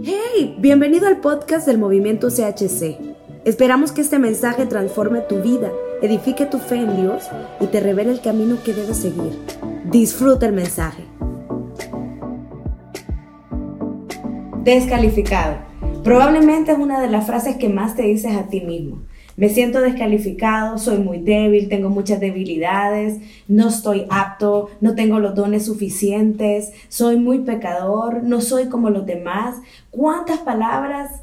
Hey, 0.00 0.56
bienvenido 0.58 1.06
al 1.06 1.20
podcast 1.20 1.66
del 1.66 1.76
movimiento 1.76 2.28
CHC. 2.28 2.96
Esperamos 3.44 3.92
que 3.92 4.00
este 4.00 4.18
mensaje 4.18 4.64
transforme 4.64 5.20
tu 5.20 5.42
vida, 5.42 5.70
edifique 6.00 6.46
tu 6.46 6.58
fe 6.58 6.76
en 6.76 6.96
Dios 6.96 7.28
y 7.60 7.66
te 7.66 7.78
revele 7.78 8.12
el 8.12 8.22
camino 8.22 8.56
que 8.64 8.72
debes 8.72 8.96
seguir. 8.96 9.38
Disfruta 9.84 10.46
el 10.46 10.54
mensaje. 10.54 11.04
Descalificado. 14.64 15.58
Probablemente 16.02 16.72
es 16.72 16.78
una 16.78 16.98
de 16.98 17.10
las 17.10 17.26
frases 17.26 17.56
que 17.56 17.68
más 17.68 17.94
te 17.94 18.02
dices 18.02 18.34
a 18.34 18.48
ti 18.48 18.62
mismo. 18.62 19.02
Me 19.36 19.48
siento 19.48 19.80
descalificado, 19.80 20.78
soy 20.78 20.98
muy 20.98 21.18
débil, 21.18 21.68
tengo 21.68 21.88
muchas 21.88 22.20
debilidades, 22.20 23.18
no 23.48 23.68
estoy 23.68 24.06
apto, 24.10 24.68
no 24.80 24.94
tengo 24.94 25.18
los 25.18 25.34
dones 25.34 25.64
suficientes, 25.64 26.72
soy 26.88 27.16
muy 27.16 27.38
pecador, 27.40 28.22
no 28.22 28.40
soy 28.40 28.68
como 28.68 28.90
los 28.90 29.06
demás. 29.06 29.56
¿Cuántas 29.90 30.40
palabras 30.40 31.22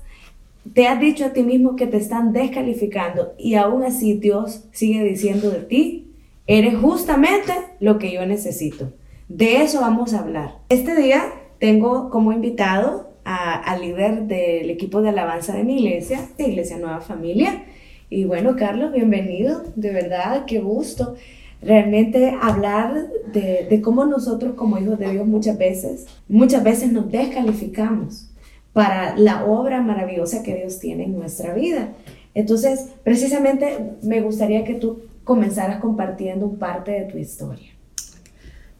te 0.73 0.87
has 0.87 0.99
dicho 0.99 1.25
a 1.25 1.33
ti 1.33 1.43
mismo 1.43 1.75
que 1.75 1.87
te 1.87 1.97
están 1.97 2.33
descalificando 2.33 3.33
y 3.37 3.55
aún 3.55 3.83
así 3.83 4.13
Dios 4.13 4.63
sigue 4.71 5.03
diciendo 5.03 5.51
de 5.51 5.59
ti, 5.59 6.11
eres 6.47 6.75
justamente 6.77 7.53
lo 7.79 7.99
que 7.99 8.11
yo 8.11 8.25
necesito? 8.25 8.91
De 9.27 9.61
eso 9.61 9.81
vamos 9.81 10.15
a 10.15 10.21
hablar. 10.21 10.55
Este 10.69 10.95
día 10.95 11.31
tengo 11.59 12.09
como 12.09 12.31
invitado 12.31 13.09
al 13.23 13.81
líder 13.81 14.23
del 14.23 14.71
equipo 14.71 15.03
de 15.03 15.09
alabanza 15.09 15.53
de 15.53 15.63
mi 15.63 15.83
iglesia, 15.83 16.27
de 16.35 16.47
Iglesia 16.47 16.77
Nueva 16.77 17.01
Familia. 17.01 17.63
Y 18.09 18.25
bueno, 18.25 18.55
Carlos, 18.57 18.91
bienvenido, 18.91 19.63
de 19.75 19.91
verdad, 19.91 20.45
qué 20.45 20.59
gusto. 20.59 21.15
Realmente 21.61 22.35
hablar 22.41 23.09
de, 23.33 23.67
de 23.69 23.81
cómo 23.81 24.05
nosotros 24.05 24.55
como 24.55 24.79
hijos 24.79 24.97
de 24.97 25.11
Dios 25.11 25.27
muchas 25.27 25.57
veces, 25.57 26.07
muchas 26.27 26.63
veces 26.63 26.91
nos 26.91 27.11
descalificamos 27.11 28.29
para 28.73 29.17
la 29.17 29.45
obra 29.45 29.81
maravillosa 29.81 30.41
que 30.41 30.55
Dios 30.55 30.79
tiene 30.79 31.03
en 31.05 31.17
nuestra 31.17 31.53
vida. 31.53 31.93
Entonces, 32.33 32.87
precisamente 33.03 33.97
me 34.01 34.21
gustaría 34.21 34.63
que 34.63 34.75
tú 34.75 35.01
comenzaras 35.23 35.79
compartiendo 35.79 36.53
parte 36.53 36.91
de 36.91 37.05
tu 37.05 37.17
historia. 37.17 37.69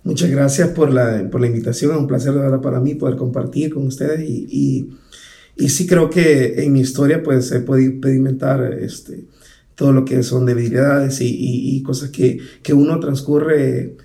Muchas 0.04 0.30
gracias 0.30 0.70
por 0.70 0.92
la, 0.92 1.28
por 1.30 1.42
la 1.42 1.48
invitación, 1.48 1.92
es 1.92 1.98
un 1.98 2.08
placer 2.08 2.34
de 2.34 2.40
verdad 2.40 2.62
para 2.62 2.80
mí 2.80 2.96
poder 2.96 3.18
compartir 3.18 3.74
con 3.74 3.86
ustedes 3.86 4.22
y, 4.22 4.90
y 5.60 5.68
sí 5.70 5.86
creo 5.86 6.10
que 6.10 6.64
en 6.64 6.72
mi 6.72 6.80
historia 6.80 7.22
pues 7.22 7.52
he 7.52 7.60
podido 7.60 7.92
experimentar 7.92 8.74
este, 8.80 9.26
todo 9.76 9.92
lo 9.92 10.06
que 10.06 10.24
son 10.24 10.46
debilidades 10.46 11.20
y, 11.20 11.28
y, 11.30 11.84
cosas 11.84 12.10
que, 12.12 12.40
que, 12.64 12.74
uno 12.74 12.98
transcurre 13.00 13.98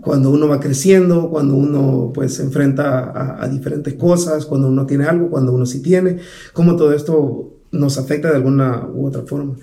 cuando 0.00 0.30
uno 0.30 0.48
va 0.48 0.60
creciendo, 0.60 1.28
cuando 1.28 1.56
uno 1.56 2.10
pues 2.14 2.34
se 2.34 2.42
enfrenta 2.42 3.00
a, 3.00 3.44
a, 3.44 3.48
diferentes 3.48 3.94
cosas, 3.94 4.46
cuando 4.46 4.68
uno 4.68 4.86
tiene 4.86 5.04
algo, 5.04 5.28
cuando 5.28 5.52
uno 5.52 5.66
sí 5.66 5.82
tiene, 5.82 6.18
cómo 6.54 6.74
todo 6.74 6.94
esto 6.94 7.58
nos 7.70 7.98
afecta 7.98 8.30
de 8.30 8.36
alguna 8.36 8.88
u 8.88 9.06
otra 9.06 9.22
forma. 9.22 9.56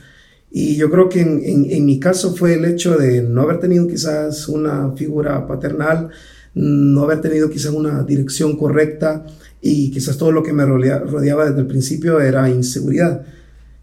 Y 0.52 0.76
yo 0.76 0.92
creo 0.92 1.10
que 1.10 1.22
en, 1.22 1.42
en, 1.44 1.72
en 1.72 1.86
mi 1.88 2.00
caso 2.00 2.36
fue 2.36 2.54
el 2.54 2.66
hecho 2.66 2.98
de 2.98 3.24
no 3.24 3.42
haber 3.42 3.60
tenido 3.60 3.88
quizás 3.88 4.48
una 4.48 4.92
figura 4.92 5.48
paternal, 5.48 6.10
no 6.54 7.04
haber 7.04 7.22
tenido 7.22 7.50
quizás 7.50 7.72
una 7.72 8.04
dirección 8.04 8.58
correcta, 8.58 9.26
y 9.62 9.92
quizás 9.92 10.18
todo 10.18 10.32
lo 10.32 10.44
que 10.44 10.54
me 10.54 10.66
rodeaba 10.66 11.46
desde 11.46 11.62
el 11.62 11.68
principio 11.68 12.20
era 12.22 12.50
inseguridad. 12.50 13.26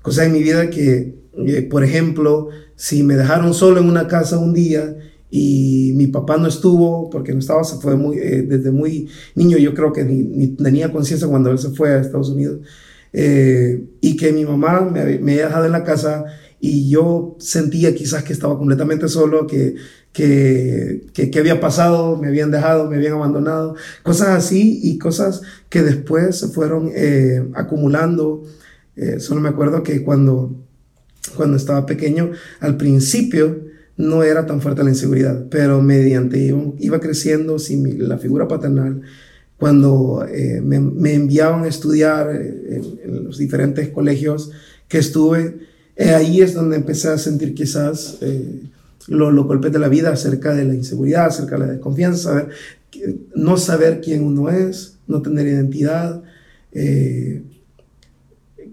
Cosa 0.02 0.24
en 0.24 0.32
mi 0.32 0.42
vida 0.42 0.70
que, 0.70 1.16
eh, 1.46 1.62
por 1.62 1.84
ejemplo, 1.84 2.48
si 2.76 3.02
me 3.02 3.16
dejaron 3.16 3.52
solo 3.54 3.80
en 3.80 3.88
una 3.88 4.06
casa 4.06 4.38
un 4.38 4.54
día 4.54 4.96
y 5.30 5.92
mi 5.96 6.06
papá 6.06 6.36
no 6.36 6.46
estuvo 6.46 7.10
porque 7.10 7.32
no 7.32 7.40
estaba, 7.40 7.64
se 7.64 7.76
fue 7.76 7.96
muy, 7.96 8.18
eh, 8.18 8.42
desde 8.42 8.70
muy 8.70 9.08
niño, 9.34 9.58
yo 9.58 9.74
creo 9.74 9.92
que 9.92 10.04
ni, 10.04 10.48
tenía 10.48 10.92
conciencia 10.92 11.28
cuando 11.28 11.50
él 11.50 11.58
se 11.58 11.70
fue 11.70 11.92
a 11.92 12.00
Estados 12.00 12.30
Unidos, 12.30 12.60
eh, 13.12 13.84
y 14.00 14.16
que 14.16 14.32
mi 14.32 14.44
mamá 14.44 14.80
me 14.80 15.00
había 15.00 15.46
dejado 15.46 15.66
en 15.66 15.72
la 15.72 15.84
casa 15.84 16.24
y 16.60 16.88
yo 16.88 17.36
sentía 17.38 17.94
quizás 17.94 18.24
que 18.24 18.32
estaba 18.32 18.56
completamente 18.56 19.08
solo, 19.08 19.46
que 19.46 19.74
que, 20.16 21.04
que, 21.12 21.38
había 21.38 21.60
pasado, 21.60 22.16
me 22.16 22.28
habían 22.28 22.50
dejado, 22.50 22.88
me 22.88 22.96
habían 22.96 23.12
abandonado, 23.12 23.76
cosas 24.02 24.28
así 24.28 24.80
y 24.82 24.96
cosas 24.96 25.42
que 25.68 25.82
después 25.82 26.38
se 26.38 26.48
fueron 26.48 26.90
eh, 26.94 27.46
acumulando. 27.54 28.42
Eh, 28.96 29.20
solo 29.20 29.42
me 29.42 29.50
acuerdo 29.50 29.82
que 29.82 30.02
cuando, 30.02 30.56
cuando 31.36 31.58
estaba 31.58 31.84
pequeño, 31.84 32.30
al 32.60 32.78
principio 32.78 33.60
no 33.98 34.22
era 34.22 34.46
tan 34.46 34.62
fuerte 34.62 34.82
la 34.82 34.88
inseguridad, 34.88 35.48
pero 35.50 35.82
mediante 35.82 36.38
iba, 36.78 36.98
creciendo 36.98 37.58
sin 37.58 38.08
la 38.08 38.16
figura 38.16 38.48
paternal, 38.48 39.02
cuando 39.58 40.26
eh, 40.26 40.62
me, 40.62 40.80
me, 40.80 41.12
enviaban 41.12 41.64
a 41.64 41.68
estudiar 41.68 42.30
en, 42.30 43.00
en, 43.04 43.24
los 43.24 43.36
diferentes 43.36 43.90
colegios 43.90 44.50
que 44.88 44.96
estuve, 44.96 45.58
ahí 45.98 46.40
es 46.40 46.54
donde 46.54 46.76
empecé 46.76 47.08
a 47.08 47.18
sentir 47.18 47.54
quizás 47.54 48.18
los, 49.08 49.32
los, 49.32 49.46
golpes 49.46 49.72
de 49.72 49.78
la 49.78 49.88
vida 49.88 50.10
acerca 50.10 50.54
de 50.54 50.64
la 50.64 50.74
inseguridad, 50.74 51.26
acerca 51.26 51.56
de 51.56 51.66
la 51.66 51.72
desconfianza, 51.72 52.48
no 53.34 53.56
saber 53.56 54.00
quién 54.00 54.24
uno 54.24 54.50
es, 54.50 54.98
no 55.06 55.22
tener 55.22 55.46
identidad. 55.46 56.22
Eh, 56.72 57.42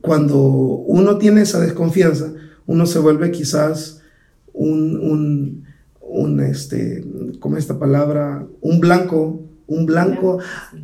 cuando 0.01 0.39
uno 0.39 1.17
tiene 1.17 1.41
esa 1.41 1.59
desconfianza, 1.59 2.33
uno 2.65 2.85
se 2.85 2.99
vuelve 2.99 3.31
quizás 3.31 4.01
un, 4.53 4.97
un, 4.97 5.63
un 6.01 6.39
este, 6.41 7.05
¿cómo 7.39 7.57
esta 7.57 7.79
palabra? 7.79 8.45
Un 8.61 8.79
blanco, 8.79 9.41
un 9.67 9.85
blanco 9.85 10.39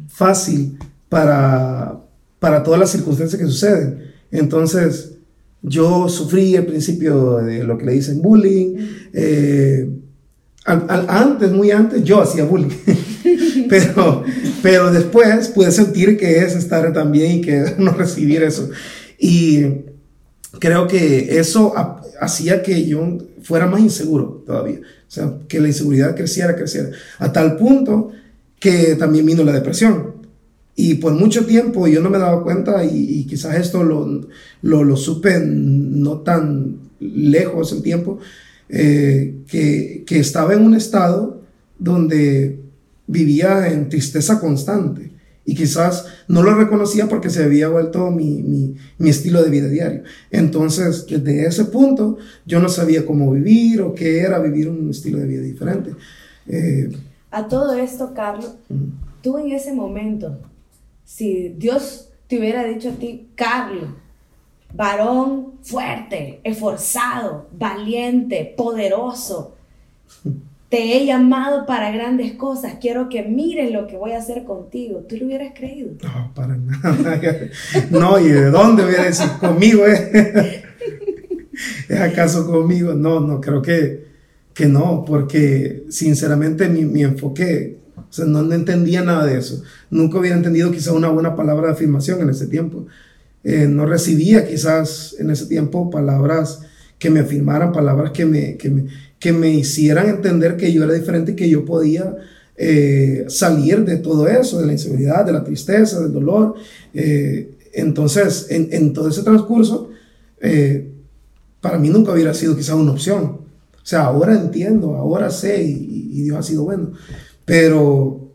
fácil 0.07 0.77
para, 1.07 1.99
para 2.39 2.63
todas 2.63 2.79
las 2.79 2.91
circunstancias 2.91 3.41
que 3.41 3.47
suceden. 3.47 4.09
Entonces, 4.31 5.18
yo 5.61 6.07
sufrí 6.09 6.55
al 6.55 6.65
principio 6.65 7.37
de 7.37 7.63
lo 7.63 7.77
que 7.77 7.85
le 7.85 7.93
dicen 7.93 8.21
bullying. 8.21 8.75
Eh, 9.13 9.89
antes, 10.65 11.51
muy 11.51 11.71
antes, 11.71 12.03
yo 12.03 12.21
hacía 12.21 12.45
bullying. 12.45 12.69
pero, 13.69 14.23
pero 14.61 14.91
después 14.91 15.49
pude 15.49 15.71
sentir 15.71 16.17
que 16.17 16.39
es 16.39 16.55
estar 16.55 16.93
también 16.93 17.31
y 17.37 17.41
que 17.41 17.75
no 17.77 17.91
recibir 17.91 18.43
eso. 18.43 18.69
Y 19.17 19.63
creo 20.59 20.87
que 20.87 21.39
eso 21.39 21.73
hacía 22.19 22.61
que 22.61 22.85
yo 22.85 23.17
fuera 23.41 23.67
más 23.67 23.81
inseguro 23.81 24.43
todavía. 24.45 24.79
O 24.79 25.11
sea, 25.11 25.33
que 25.47 25.59
la 25.59 25.67
inseguridad 25.67 26.15
creciera, 26.15 26.55
creciera. 26.55 26.89
A 27.17 27.31
tal 27.33 27.57
punto 27.57 28.11
que 28.59 28.95
también 28.95 29.25
vino 29.25 29.43
la 29.43 29.53
depresión. 29.53 30.18
Y 30.81 30.93
por 30.95 31.11
mucho 31.11 31.45
tiempo 31.45 31.89
yo 31.89 32.01
no 32.01 32.09
me 32.09 32.17
daba 32.17 32.41
cuenta 32.41 32.85
y, 32.85 33.25
quizás 33.25 33.57
esto 33.57 33.83
lo, 33.83 34.21
lo, 34.61 34.83
lo, 34.85 34.95
supe 34.95 35.37
no 35.37 36.19
tan 36.19 36.77
lejos 37.01 37.73
el 37.73 37.81
tiempo, 37.81 38.19
eh, 38.69 39.39
que, 39.45 40.05
que, 40.07 40.19
estaba 40.19 40.53
en 40.53 40.61
un 40.61 40.75
estado 40.75 41.41
donde 41.77 42.61
vivía 43.07 43.67
en 43.67 43.89
tristeza 43.89 44.39
constante 44.39 45.11
y 45.43 45.53
quizás 45.53 46.05
no 46.29 46.43
lo 46.43 46.55
reconocía 46.55 47.09
porque 47.09 47.29
se 47.29 47.43
había 47.43 47.67
vuelto 47.67 48.09
mi, 48.09 48.41
mi, 48.41 48.77
mi, 48.99 49.09
estilo 49.09 49.43
de 49.43 49.49
vida 49.49 49.67
diario. 49.67 50.03
Entonces, 50.31 51.05
desde 51.09 51.45
ese 51.45 51.65
punto, 51.65 52.19
yo 52.45 52.61
no 52.61 52.69
sabía 52.69 53.05
cómo 53.05 53.29
vivir 53.33 53.81
o 53.81 53.93
qué 53.93 54.21
era 54.21 54.39
vivir 54.39 54.69
un 54.69 54.91
estilo 54.91 55.17
de 55.19 55.27
vida 55.27 55.41
diferente. 55.41 55.91
Eh, 56.47 56.89
A 57.31 57.49
todo 57.49 57.73
esto, 57.73 58.13
Carlos, 58.13 58.55
tú 59.21 59.37
en 59.39 59.51
ese 59.51 59.73
momento, 59.73 60.39
si 61.09 61.55
Dios 61.57 62.07
te 62.27 62.37
hubiera 62.37 62.63
dicho 62.63 62.89
a 62.89 62.91
ti, 62.91 63.29
Carlos, 63.33 63.89
varón 64.75 65.53
fuerte, 65.63 66.39
esforzado, 66.43 67.49
valiente, 67.57 68.53
poderoso, 68.55 69.55
te 70.69 70.95
he 70.95 71.07
llamado 71.07 71.65
para 71.65 71.89
grandes 71.89 72.33
cosas, 72.33 72.75
quiero 72.79 73.09
que 73.09 73.23
mires 73.23 73.71
lo 73.71 73.87
que 73.87 73.97
voy 73.97 74.11
a 74.11 74.19
hacer 74.19 74.43
contigo. 74.43 75.03
¿Tú 75.09 75.17
lo 75.17 75.25
hubieras 75.25 75.53
creído? 75.57 75.93
No, 76.03 76.31
para 76.35 76.55
nada. 76.55 77.19
No, 77.89 78.19
¿y 78.19 78.27
de 78.27 78.51
dónde 78.51 78.85
hubiera 78.85 79.09
conmigo? 79.39 79.87
Eh? 79.87 80.63
¿Es 81.89 81.99
acaso 81.99 82.45
conmigo? 82.45 82.93
No, 82.93 83.19
no, 83.19 83.41
creo 83.41 83.63
que, 83.63 84.05
que 84.53 84.67
no, 84.67 85.03
porque 85.05 85.85
sinceramente 85.89 86.69
mi, 86.69 86.85
mi 86.85 87.01
enfoque 87.01 87.78
o 88.09 88.13
sea, 88.13 88.25
no, 88.25 88.51
entendía 88.51 89.03
nada 89.03 89.25
de 89.25 89.37
eso. 89.37 89.61
Nunca 89.91 90.17
hubiera 90.17 90.35
entendido 90.35 90.71
quizás 90.71 90.93
una 90.93 91.09
buena 91.09 91.35
palabra 91.35 91.67
de 91.67 91.73
afirmación 91.73 92.21
en 92.21 92.29
ese 92.29 92.47
tiempo. 92.47 92.87
Eh, 93.43 93.67
no 93.67 93.85
recibía 93.85 94.47
quizás 94.47 95.15
en 95.19 95.29
ese 95.29 95.45
tiempo 95.45 95.89
palabras 95.89 96.61
que 96.97 97.09
me 97.09 97.19
afirmaran, 97.19 97.71
palabras 97.71 98.11
que 98.11 98.25
me, 98.25 98.57
que 98.57 98.69
me, 98.69 98.87
que 99.19 99.31
me 99.31 99.51
hicieran 99.51 100.09
entender 100.09 100.57
que 100.57 100.73
yo 100.73 100.83
era 100.83 100.93
diferente 100.93 101.31
y 101.31 101.35
que 101.35 101.49
yo 101.49 101.65
podía 101.65 102.15
eh, 102.57 103.25
salir 103.29 103.85
de 103.85 103.97
todo 103.97 104.27
eso, 104.27 104.59
de 104.59 104.65
la 104.65 104.73
inseguridad, 104.73 105.23
de 105.23 105.31
la 105.31 105.43
tristeza, 105.43 106.01
del 106.01 106.11
dolor. 106.11 106.55
Eh, 106.93 107.51
entonces, 107.73 108.47
en, 108.49 108.91
todo 108.91 109.09
ese 109.09 109.21
transcurso, 109.21 109.91
para 111.61 111.77
mí 111.77 111.89
nunca 111.89 112.11
hubiera 112.11 112.33
sido 112.33 112.57
quizás 112.57 112.75
una 112.75 112.91
opción. 112.91 113.23
O 113.23 113.85
sea, 113.89 114.05
ahora 114.05 114.33
entiendo, 114.33 114.95
ahora 114.95 115.29
sé 115.29 115.63
y, 115.63 116.09
y 116.11 116.23
Dios 116.23 116.37
ha 116.37 116.43
sido 116.43 116.63
bueno. 116.63 116.91
Pero 117.49 118.29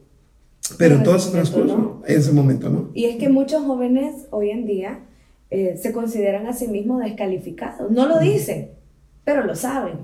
Pero 0.76 0.96
en 0.96 1.02
todo 1.05 1.16
ese 1.16 1.31
transcurso, 1.31 2.02
en 2.06 2.19
ese 2.19 2.32
momento, 2.32 2.69
¿no? 2.69 2.90
Y 2.94 3.05
es 3.05 3.16
que 3.16 3.28
muchos 3.28 3.64
jóvenes 3.64 4.26
hoy 4.31 4.50
en 4.50 4.66
día 4.66 5.00
eh, 5.50 5.78
se 5.81 5.93
consideran 5.93 6.46
a 6.46 6.52
sí 6.52 6.66
mismos 6.66 7.00
descalificados. 7.00 7.90
No 7.90 8.06
lo 8.06 8.19
dicen, 8.19 8.70
pero 9.25 9.44
lo 9.44 9.55
saben. 9.55 9.99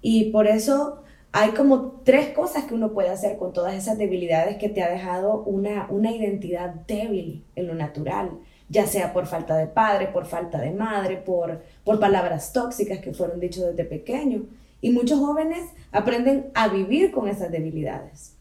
Y 0.00 0.30
por 0.30 0.46
eso 0.46 1.02
hay 1.30 1.50
como 1.50 2.00
tres 2.04 2.28
cosas 2.28 2.64
que 2.64 2.74
uno 2.74 2.92
puede 2.92 3.10
hacer 3.10 3.36
con 3.36 3.52
todas 3.52 3.74
esas 3.74 3.98
debilidades 3.98 4.56
que 4.56 4.70
te 4.70 4.82
ha 4.82 4.88
dejado 4.88 5.42
una, 5.42 5.86
una 5.90 6.10
identidad 6.10 6.72
débil 6.86 7.44
en 7.54 7.66
lo 7.66 7.74
natural, 7.74 8.30
ya 8.70 8.86
sea 8.86 9.12
por 9.12 9.26
falta 9.26 9.58
de 9.58 9.66
padre, 9.66 10.06
por 10.06 10.24
falta 10.24 10.58
de 10.58 10.70
madre, 10.70 11.18
por, 11.18 11.60
por 11.84 12.00
palabras 12.00 12.54
tóxicas 12.54 13.00
que 13.00 13.12
fueron 13.12 13.40
dichas 13.40 13.64
desde 13.66 13.84
pequeño. 13.84 14.46
Y 14.80 14.92
muchos 14.92 15.18
jóvenes 15.18 15.64
aprenden 15.92 16.46
a 16.54 16.68
vivir 16.68 17.10
con 17.10 17.28
esas 17.28 17.50
debilidades. 17.50 18.37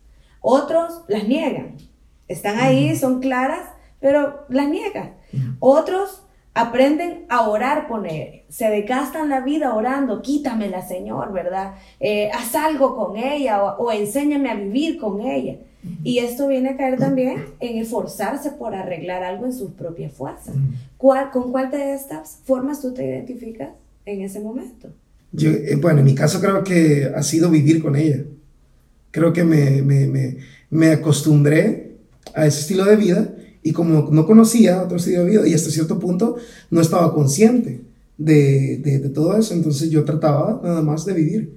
Otros 0.49 1.01
las 1.09 1.27
niegan. 1.27 1.75
Están 2.29 2.57
ahí, 2.57 2.95
son 2.95 3.19
claras, 3.19 3.67
pero 3.99 4.45
las 4.47 4.69
niegan. 4.69 5.15
Otros 5.59 6.23
aprenden 6.53 7.25
a 7.27 7.49
orar 7.49 7.89
él, 8.09 8.43
se 8.47 8.69
desgastan 8.69 9.27
la 9.27 9.41
vida 9.41 9.75
orando, 9.75 10.21
quítamela 10.21 10.87
Señor, 10.87 11.33
¿verdad? 11.33 11.73
Eh, 11.99 12.31
haz 12.33 12.55
algo 12.55 12.95
con 12.95 13.17
ella 13.17 13.61
o, 13.61 13.91
enséñame 13.91 14.49
a 14.49 14.55
vivir 14.55 14.97
con 14.97 15.19
ella. 15.19 15.57
Y 16.03 16.19
esto 16.19 16.47
viene 16.47 16.69
a 16.69 16.77
caer 16.77 16.97
también 16.97 17.43
en 17.59 17.79
esforzarse 17.79 18.51
por 18.51 18.73
arreglar 18.73 19.23
algo 19.23 19.45
en 19.45 19.53
sus 19.53 19.71
propias 19.71 20.13
fuerzas. 20.13 20.55
¿Cuál, 20.95 21.29
¿Con 21.29 21.51
cuál 21.51 21.71
de 21.71 21.93
estas 21.93 22.39
formas 22.45 22.81
tú 22.81 22.93
te 22.93 23.05
identificas 23.05 23.71
en 24.05 24.21
ese 24.21 24.39
momento? 24.39 24.87
Yo, 25.33 25.51
eh, 25.51 25.75
bueno, 25.75 25.99
en 25.99 26.05
mi 26.05 26.15
caso 26.15 26.39
creo 26.39 26.63
que 26.63 27.11
ha 27.13 27.21
sido 27.21 27.49
vivir 27.49 27.83
con 27.83 27.97
ella. 27.97 28.23
Creo 29.17 29.33
que 29.33 29.43
me, 29.43 29.81
me, 29.81 30.05
me, 30.05 30.37
me 30.69 30.91
acostumbré 30.91 31.95
a 32.35 32.45
ese 32.45 32.59
estilo 32.59 32.85
de 32.85 32.95
vida 32.95 33.33
y 33.63 33.71
como 33.71 34.11
no 34.11 34.27
conocía 34.27 34.83
otro 34.83 34.97
estilo 34.97 35.23
de 35.23 35.31
vida 35.31 35.47
y 35.47 35.55
hasta 35.55 35.71
cierto 35.71 35.97
punto 35.97 36.35
no 36.69 36.81
estaba 36.81 37.11
consciente 37.15 37.81
de, 38.15 38.77
de, 38.77 38.99
de, 38.99 39.09
todo 39.09 39.35
eso, 39.35 39.55
entonces 39.55 39.89
yo 39.89 40.03
trataba 40.03 40.61
nada 40.63 40.83
más 40.83 41.03
de 41.03 41.13
vivir 41.13 41.51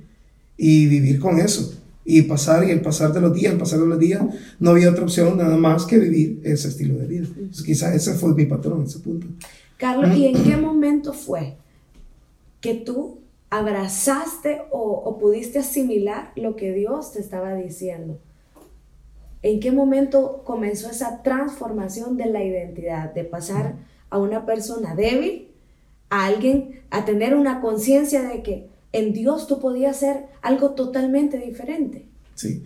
y 0.56 0.86
vivir 0.86 1.20
con 1.20 1.38
eso 1.38 1.74
y 2.02 2.22
pasar 2.22 2.66
y 2.66 2.70
el 2.70 2.80
pasar 2.80 3.12
de 3.12 3.20
los 3.20 3.34
días, 3.34 3.52
el 3.52 3.58
pasar 3.58 3.80
de 3.80 3.88
los 3.88 3.98
días, 3.98 4.22
no 4.58 4.70
había 4.70 4.88
otra 4.88 5.04
opción 5.04 5.36
nada 5.36 5.58
más 5.58 5.84
que 5.84 5.98
vivir 5.98 6.40
ese 6.42 6.68
estilo 6.68 6.96
de 6.96 7.06
vida. 7.06 7.26
Entonces, 7.36 7.62
quizás 7.62 7.94
ese 7.94 8.14
fue 8.14 8.34
mi 8.34 8.46
patrón, 8.46 8.84
ese 8.84 9.00
punto. 9.00 9.26
Carlos, 9.76 10.16
¿y 10.16 10.28
en 10.28 10.42
qué 10.44 10.56
momento 10.56 11.12
fue 11.12 11.56
que 12.62 12.72
tú 12.72 13.19
abrazaste 13.50 14.62
o, 14.70 15.18
pudiste 15.18 15.58
asimilar 15.58 16.32
lo 16.36 16.56
que 16.56 16.72
Dios 16.72 17.12
te 17.12 17.20
estaba 17.20 17.54
diciendo? 17.54 18.20
¿En 19.42 19.60
qué 19.60 19.72
momento 19.72 20.42
comenzó 20.44 20.90
esa 20.90 21.22
transformación 21.22 22.16
de 22.16 22.26
la 22.26 22.44
identidad, 22.44 23.12
de 23.12 23.24
pasar 23.24 23.76
a 24.10 24.18
una 24.18 24.46
persona 24.46 24.94
débil, 24.94 25.48
a 26.10 26.26
alguien, 26.26 26.82
a 26.90 27.04
tener 27.04 27.34
una 27.34 27.60
conciencia 27.60 28.22
de 28.22 28.42
que 28.42 28.68
en 28.92 29.12
Dios 29.12 29.46
tú 29.46 29.60
podías 29.60 29.96
ser 29.96 30.26
algo 30.42 30.72
totalmente 30.72 31.38
diferente? 31.38 32.06
Sí, 32.34 32.62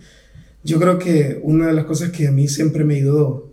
yo 0.63 0.79
creo 0.79 0.99
que 0.99 1.39
una 1.43 1.67
de 1.67 1.73
las 1.73 1.85
cosas 1.85 2.11
que 2.11 2.27
a 2.27 2.31
mí 2.31 2.47
siempre 2.47 2.83
me 2.83 2.95
ayudó 2.95 3.51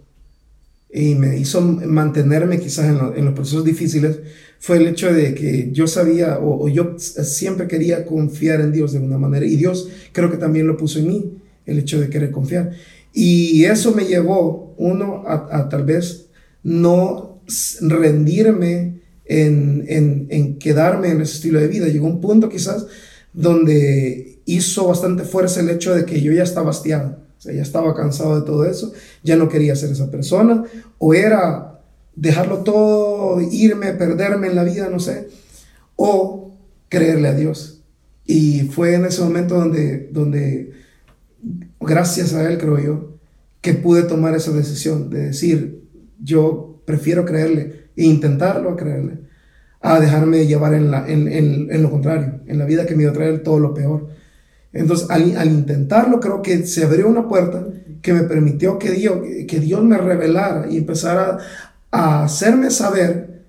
y 0.92 1.14
me 1.14 1.38
hizo 1.38 1.60
mantenerme 1.60 2.60
quizás 2.60 2.86
en, 3.16 3.24
los 3.24 3.34
procesos 3.34 3.64
difíciles 3.64 4.20
fue 4.62 4.76
el 4.76 4.86
hecho 4.86 5.12
de 5.12 5.34
que 5.34 5.70
yo 5.72 5.88
sabía 5.88 6.38
o, 6.38 6.68
yo 6.68 6.94
siempre 6.96 7.66
quería 7.66 8.06
confiar 8.06 8.60
en 8.60 8.70
Dios 8.70 8.92
de 8.92 8.98
alguna 8.98 9.18
manera 9.18 9.44
y 9.44 9.56
Dios 9.56 9.88
creo 10.12 10.30
que 10.30 10.36
también 10.36 10.68
lo 10.68 10.76
puso 10.76 11.00
en 11.00 11.08
mí, 11.08 11.34
el 11.66 11.80
hecho 11.80 12.00
de 12.00 12.08
querer 12.08 12.30
confiar. 12.30 12.70
Y 13.12 13.64
eso 13.64 13.92
me 13.92 14.04
llevó, 14.04 14.72
uno, 14.78 15.24
a, 15.26 15.68
tal 15.68 15.84
vez 15.84 16.28
no 16.62 17.40
rendirme 17.80 19.00
en, 19.24 19.84
en, 19.88 20.28
en, 20.30 20.58
quedarme 20.60 21.08
en 21.08 21.22
ese 21.22 21.34
estilo 21.34 21.58
de 21.58 21.66
vida. 21.66 21.88
Llegó 21.88 22.06
un 22.06 22.20
punto 22.20 22.48
quizás 22.48 22.86
donde 23.32 24.38
hizo 24.44 24.86
bastante 24.86 25.24
fuerza 25.24 25.58
el 25.58 25.70
hecho 25.70 25.92
de 25.92 26.04
que 26.04 26.22
yo 26.22 26.30
ya 26.30 26.44
estaba 26.44 26.70
hastiado, 26.70 27.18
o 27.36 27.40
sea, 27.40 27.52
ya 27.52 27.62
estaba 27.62 27.96
cansado 27.96 28.38
de 28.38 28.46
todo 28.46 28.64
eso, 28.64 28.92
ya 29.24 29.34
no 29.34 29.48
quería 29.48 29.74
ser 29.74 29.90
esa 29.90 30.08
persona, 30.08 30.62
o 30.98 31.14
era 31.14 31.71
dejarlo 32.14 32.58
todo, 32.58 33.40
irme, 33.40 33.92
perderme 33.92 34.48
en 34.48 34.56
la 34.56 34.64
vida, 34.64 34.88
no 34.90 35.00
sé, 35.00 35.28
o 35.96 36.54
creerle 36.88 37.28
a 37.28 37.34
Dios. 37.34 37.82
Y 38.24 38.62
fue 38.62 38.94
en 38.94 39.04
ese 39.04 39.22
momento 39.22 39.56
donde, 39.56 40.08
donde 40.12 40.72
gracias 41.80 42.34
a 42.34 42.48
él, 42.50 42.58
creo 42.58 42.78
yo, 42.78 43.12
que 43.60 43.74
pude 43.74 44.02
tomar 44.02 44.34
esa 44.34 44.52
decisión 44.52 45.10
de 45.10 45.26
decir, 45.26 45.82
yo 46.22 46.82
prefiero 46.84 47.24
creerle 47.24 47.88
e 47.96 48.04
intentarlo 48.04 48.70
a 48.70 48.76
creerle, 48.76 49.18
a 49.80 50.00
dejarme 50.00 50.46
llevar 50.46 50.74
en, 50.74 50.90
la, 50.90 51.08
en, 51.08 51.28
en, 51.28 51.82
lo 51.82 51.90
contrario, 51.90 52.40
en 52.46 52.58
la 52.58 52.64
vida 52.64 52.86
que 52.86 52.94
me 52.94 53.02
iba 53.04 53.12
a 53.12 53.14
traer 53.14 53.42
todo 53.42 53.58
lo 53.58 53.74
peor. 53.74 54.08
Entonces, 54.72 55.10
al, 55.10 55.36
al, 55.36 55.48
intentarlo, 55.48 56.20
creo 56.20 56.40
que 56.40 56.66
se 56.66 56.84
abrió 56.84 57.08
una 57.08 57.28
puerta 57.28 57.66
que 58.00 58.12
me 58.12 58.22
permitió 58.22 58.78
que 58.78 58.90
Dios, 58.90 59.18
que 59.46 59.60
Dios 59.60 59.84
me 59.84 59.98
revelara 59.98 60.66
y 60.70 60.78
empezara 60.78 61.38
a 61.92 62.24
hacerme 62.24 62.70
saber 62.70 63.44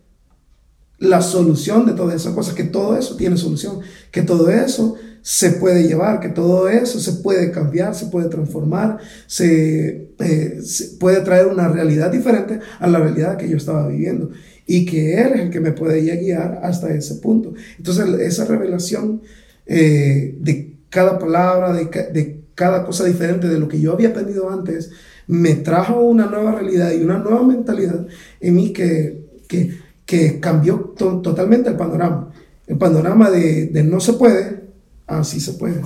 la 1.00 1.22
solución 1.22 1.86
de 1.86 1.94
todas 1.94 2.16
esas 2.16 2.34
cosas, 2.34 2.54
que 2.54 2.64
todo 2.64 2.96
eso 2.96 3.16
tiene 3.16 3.38
solución, 3.38 3.80
que 4.12 4.22
todo 4.22 4.52
eso 4.52 4.96
se 5.22 5.52
puede 5.52 5.88
llevar, 5.88 6.20
que 6.20 6.30
todo 6.30 6.68
eso 6.68 7.00
se 7.00 7.14
puede 7.14 7.52
cambiar, 7.52 7.96
se 7.96 8.08
puede 8.08 8.28
transformar, 8.30 9.00
se, 9.26 10.10
eh, 10.20 10.62
puede 11.00 11.22
traer 11.22 11.48
una 11.48 11.70
realidad 11.70 12.12
diferente 12.12 12.60
a 12.80 12.88
la 12.88 13.00
realidad 13.00 13.38
que 13.38 13.50
yo 13.50 13.58
estaba 13.58 13.88
viviendo 13.88 14.32
y 14.66 14.86
que 14.86 15.22
Él 15.22 15.34
es 15.34 15.40
el 15.42 15.50
que 15.50 15.62
me 15.62 15.72
puede 15.72 16.02
guiar 16.02 16.60
hasta 16.64 16.94
ese 16.94 17.16
punto. 17.16 17.54
Entonces 17.78 18.06
esa 18.20 18.46
revelación 18.46 19.22
eh, 19.66 20.36
de 20.40 20.76
cada 20.90 21.18
palabra, 21.18 21.74
de, 21.74 21.86
de, 21.86 22.44
cada 22.54 22.86
cosa 22.86 23.06
diferente 23.06 23.48
de 23.48 23.60
lo 23.60 23.68
que 23.68 23.80
yo 23.80 23.94
había 23.94 24.10
aprendido 24.10 24.50
antes, 24.52 24.92
me 25.28 25.56
trajo 25.56 26.02
una 26.02 26.26
nueva 26.26 26.54
realidad 26.54 26.92
y 26.92 27.04
una 27.04 27.20
nueva 27.20 27.44
mentalidad 27.44 28.06
en 28.40 28.56
mí 28.56 28.74
que, 28.74 29.26
que, 29.48 29.78
que 30.06 30.40
cambió 30.40 30.94
totalmente 30.98 31.70
el 31.70 31.78
panorama. 31.78 32.32
El 32.68 32.78
panorama 32.78 33.30
de, 33.30 33.68
de 33.68 33.84
no 33.84 34.00
se 34.00 34.14
puede 34.14 34.64
así 35.08 35.40
se 35.40 35.54
puede. 35.54 35.82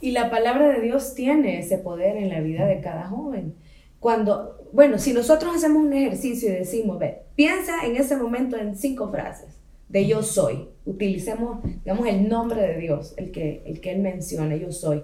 Y 0.00 0.12
la 0.12 0.30
palabra 0.30 0.68
de 0.68 0.80
Dios 0.80 1.14
tiene 1.14 1.58
ese 1.58 1.78
poder 1.78 2.16
en 2.16 2.28
la 2.28 2.40
vida 2.40 2.66
de 2.66 2.80
cada 2.80 3.08
joven. 3.08 3.54
Cuando, 4.00 4.68
bueno, 4.72 4.98
si 4.98 5.12
nosotros 5.12 5.54
hacemos 5.56 5.82
un 5.82 5.92
ejercicio 5.92 6.50
y 6.50 6.56
decimos, 6.56 6.98
ve, 6.98 7.22
piensa 7.36 7.86
en 7.86 7.96
ese 7.96 8.16
momento 8.16 8.56
en 8.56 8.76
cinco 8.76 9.10
frases 9.10 9.60
de 9.88 10.06
yo 10.06 10.22
soy. 10.22 10.68
Utilicemos, 10.84 11.62
digamos, 11.84 12.06
el 12.06 12.28
nombre 12.28 12.60
de 12.60 12.78
Dios, 12.78 13.14
el 13.16 13.30
que, 13.30 13.62
el 13.64 13.80
que 13.80 13.92
Él 13.92 14.00
menciona, 14.00 14.56
yo 14.56 14.72
soy. 14.72 15.02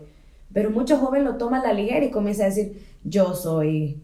Pero 0.52 0.70
muchos 0.70 1.00
jóvenes 1.00 1.26
lo 1.26 1.36
toman 1.36 1.60
a 1.60 1.68
la 1.68 1.72
ligera 1.72 2.04
y 2.04 2.10
comienzan 2.10 2.46
a 2.46 2.48
decir, 2.48 2.86
yo 3.04 3.34
soy 3.34 4.02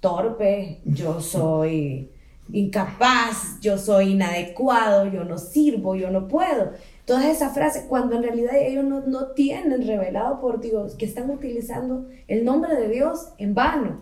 torpe, 0.00 0.80
yo 0.84 1.20
soy 1.20 2.10
incapaz, 2.52 3.60
yo 3.60 3.78
soy 3.78 4.12
inadecuado, 4.12 5.06
yo 5.06 5.24
no 5.24 5.38
sirvo, 5.38 5.94
yo 5.94 6.10
no 6.10 6.26
puedo 6.26 6.72
todas 7.10 7.24
esas 7.24 7.52
frases, 7.52 7.86
cuando 7.88 8.14
en 8.14 8.22
realidad 8.22 8.56
ellos 8.56 8.84
no, 8.84 9.00
no 9.00 9.32
tienen 9.32 9.84
revelado 9.84 10.40
por 10.40 10.60
Dios, 10.60 10.94
que 10.94 11.06
están 11.06 11.28
utilizando 11.28 12.06
el 12.28 12.44
nombre 12.44 12.76
de 12.76 12.88
Dios 12.88 13.30
en 13.38 13.52
vano. 13.52 14.00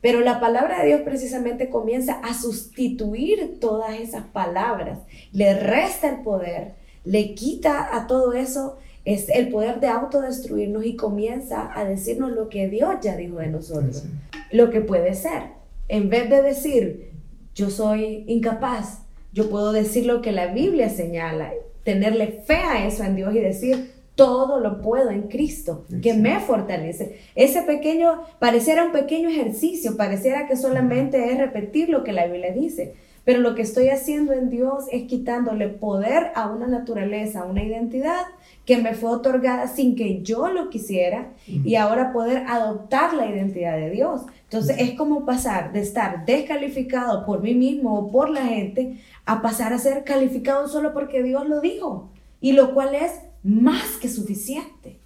Pero 0.00 0.18
la 0.18 0.40
palabra 0.40 0.80
de 0.80 0.88
Dios 0.88 1.02
precisamente 1.02 1.70
comienza 1.70 2.14
a 2.14 2.34
sustituir 2.34 3.60
todas 3.60 3.94
esas 4.00 4.24
palabras, 4.24 4.98
le 5.30 5.54
resta 5.54 6.08
el 6.08 6.22
poder, 6.24 6.74
le 7.04 7.36
quita 7.36 7.96
a 7.96 8.08
todo 8.08 8.32
eso 8.32 8.76
es 9.04 9.28
el 9.28 9.48
poder 9.48 9.80
de 9.80 9.88
autodestruirnos 9.88 10.84
y 10.84 10.96
comienza 10.96 11.70
a 11.74 11.84
decirnos 11.84 12.32
lo 12.32 12.48
que 12.48 12.68
Dios 12.68 12.96
ya 13.02 13.16
dijo 13.16 13.38
de 13.38 13.48
nosotros, 13.48 14.04
lo 14.50 14.70
que 14.70 14.80
puede 14.80 15.14
ser. 15.14 15.42
En 15.88 16.08
vez 16.08 16.30
de 16.30 16.42
decir, 16.42 17.10
yo 17.54 17.70
soy 17.70 18.24
incapaz, 18.28 19.02
yo 19.32 19.50
puedo 19.50 19.72
decir 19.72 20.06
lo 20.06 20.22
que 20.22 20.32
la 20.32 20.48
Biblia 20.48 20.88
señala 20.88 21.52
tenerle 21.84 22.42
fe 22.44 22.54
a 22.56 22.86
eso 22.86 23.02
en 23.02 23.16
Dios 23.16 23.34
y 23.34 23.40
decir, 23.40 23.92
todo 24.14 24.60
lo 24.60 24.80
puedo 24.82 25.10
en 25.10 25.22
Cristo, 25.22 25.84
que 26.02 26.14
me 26.14 26.38
fortalece. 26.38 27.18
Ese 27.34 27.62
pequeño, 27.62 28.22
pareciera 28.38 28.84
un 28.84 28.92
pequeño 28.92 29.28
ejercicio, 29.28 29.96
pareciera 29.96 30.46
que 30.46 30.56
solamente 30.56 31.32
es 31.32 31.38
repetir 31.38 31.88
lo 31.88 32.04
que 32.04 32.12
la 32.12 32.26
Biblia 32.26 32.52
dice, 32.52 32.94
pero 33.24 33.40
lo 33.40 33.54
que 33.54 33.62
estoy 33.62 33.88
haciendo 33.88 34.32
en 34.32 34.50
Dios 34.50 34.84
es 34.90 35.04
quitándole 35.04 35.68
poder 35.68 36.32
a 36.34 36.50
una 36.50 36.66
naturaleza, 36.66 37.40
a 37.40 37.44
una 37.44 37.62
identidad 37.62 38.22
que 38.64 38.78
me 38.78 38.94
fue 38.94 39.10
otorgada 39.10 39.68
sin 39.68 39.94
que 39.96 40.22
yo 40.22 40.50
lo 40.50 40.70
quisiera 40.70 41.32
y 41.46 41.74
ahora 41.76 42.12
poder 42.12 42.44
adoptar 42.48 43.14
la 43.14 43.28
identidad 43.28 43.76
de 43.76 43.90
Dios. 43.90 44.22
Entonces 44.44 44.76
es 44.78 44.92
como 44.92 45.24
pasar 45.24 45.72
de 45.72 45.80
estar 45.80 46.24
descalificado 46.24 47.24
por 47.24 47.42
mí 47.42 47.54
mismo 47.54 47.98
o 47.98 48.10
por 48.10 48.28
la 48.30 48.44
gente 48.44 49.00
a 49.24 49.40
pasar 49.40 49.72
a 49.72 49.78
ser 49.78 50.04
calificado 50.04 50.68
solo 50.68 50.92
porque 50.92 51.22
Dios 51.22 51.48
lo 51.48 51.60
dijo, 51.60 52.10
y 52.40 52.52
lo 52.52 52.74
cual 52.74 52.94
es 52.94 53.12
más 53.42 53.96
que 54.00 54.08
suficiente. 54.08 54.98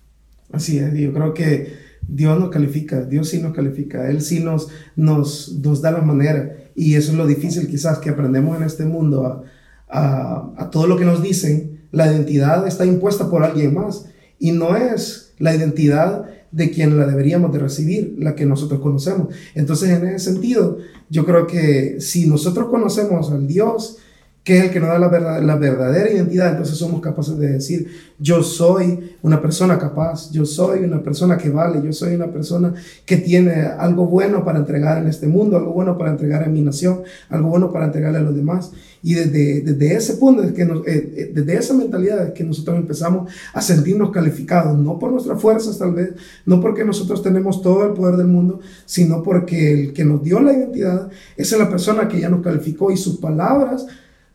Así 0.53 0.79
es, 0.79 0.93
yo 0.95 1.13
creo 1.13 1.35
que 1.35 1.75
Dios 2.09 2.39
nos 2.39 2.51
califica, 2.51 3.03
Dios 3.03 3.29
sí 3.29 3.41
nos 3.41 3.55
califica, 3.55 4.09
Él 4.09 4.23
sí 4.23 4.41
nos, 4.41 4.69
nos, 4.95 5.53
nos 5.59 5.83
da 5.83 5.91
la 5.91 6.03
manera. 6.03 6.57
Y 6.77 6.95
eso 6.95 7.13
es 7.13 7.19
lo 7.19 7.27
difícil 7.27 7.67
quizás 7.69 7.99
que 7.99 8.11
aprendemos 8.11 8.57
en 8.57 8.63
este 8.63 8.85
mundo, 8.85 9.45
a, 9.89 10.69
todo 10.71 10.87
lo 10.87 10.97
que 10.97 11.07
nos 11.07 11.23
dicen, 11.23 11.81
la 11.91 12.13
identidad 12.13 12.67
está 12.67 12.85
impuesta 12.85 13.31
por 13.31 13.43
alguien 13.43 13.75
más. 13.75 14.05
Y 14.39 14.53
no 14.53 14.77
es 14.77 15.33
la 15.39 15.55
identidad 15.55 16.27
de 16.53 16.71
quien 16.71 16.99
la 16.99 17.07
deberíamos 17.07 17.53
de 17.53 17.59
recibir, 17.59 18.15
la 18.19 18.35
que 18.35 18.45
nosotros 18.45 18.81
conocemos. 18.81 19.29
Entonces, 19.55 19.91
en 19.91 20.07
ese 20.07 20.33
sentido, 20.33 20.79
yo 21.09 21.25
creo 21.25 21.47
que 21.47 22.01
si 22.01 22.27
nosotros 22.27 22.69
conocemos 22.69 23.31
al 23.31 23.47
Dios 23.47 23.99
que 24.47 24.59
es 24.59 24.63
el 24.63 24.71
que 24.71 24.79
nos 24.79 24.91
da 24.91 24.99
la, 25.01 25.09
verdad, 25.09 25.43
la 25.43 25.57
verdadera 25.57 26.09
identidad, 26.09 26.53
entonces 26.53 26.77
somos 26.77 27.01
capaces 27.01 27.37
de 27.37 27.49
decir, 27.49 27.89
yo 28.17 28.45
soy 28.45 29.17
una 29.23 29.43
persona 29.43 29.77
capaz, 29.77 30.31
yo 30.31 30.47
soy 30.47 30.85
una 30.85 31.03
persona 31.03 31.37
que 31.37 31.51
vale, 31.51 31.83
yo 31.83 31.93
soy 31.93 32.15
una 32.15 32.29
persona 32.29 32.73
que 33.05 33.17
tiene 33.17 33.55
algo 33.55 34.07
bueno 34.07 34.45
para 34.45 34.61
entregar 34.61 34.99
en 34.99 35.09
este 35.09 35.27
mundo, 35.27 35.57
algo 35.57 35.73
bueno 35.73 35.99
para 35.99 36.13
entregar 36.13 36.45
en 36.45 36.53
mi 36.53 36.63
nación, 36.63 37.01
algo 37.29 37.49
bueno 37.49 37.73
para 37.73 37.87
entregarle 37.87 38.19
a 38.19 38.23
los 38.23 38.37
demás. 38.37 38.71
Y 39.03 39.15
desde, 39.15 39.63
desde 39.63 39.97
ese 39.97 40.15
punto, 40.15 40.45
es 40.45 40.53
que 40.53 40.63
eh, 40.63 40.73
eh, 40.87 41.33
desde 41.35 41.57
esa 41.57 41.75
mentalidad 41.75 42.29
es 42.29 42.33
que 42.33 42.45
nosotros 42.45 42.77
empezamos 42.77 43.29
a 43.53 43.61
sentirnos 43.61 44.13
calificados, 44.13 44.79
no 44.79 44.97
por 44.97 45.11
nuestras 45.11 45.43
fuerzas 45.43 45.77
tal 45.77 45.93
vez, 45.93 46.13
no 46.45 46.61
porque 46.61 46.85
nosotros 46.85 47.21
tenemos 47.21 47.63
todo 47.63 47.85
el 47.85 47.95
poder 47.95 48.17
del 48.17 48.29
mundo, 48.29 48.61
sino 48.85 49.25
porque 49.25 49.73
el 49.73 49.93
que 49.93 50.05
nos 50.05 50.23
dio 50.23 50.39
la 50.39 50.53
identidad 50.53 51.11
es 51.37 51.51
la 51.59 51.69
persona 51.69 52.07
que 52.07 52.21
ya 52.21 52.29
nos 52.29 52.43
calificó 52.43 52.93
y 52.93 52.97
sus 52.97 53.17
palabras 53.17 53.87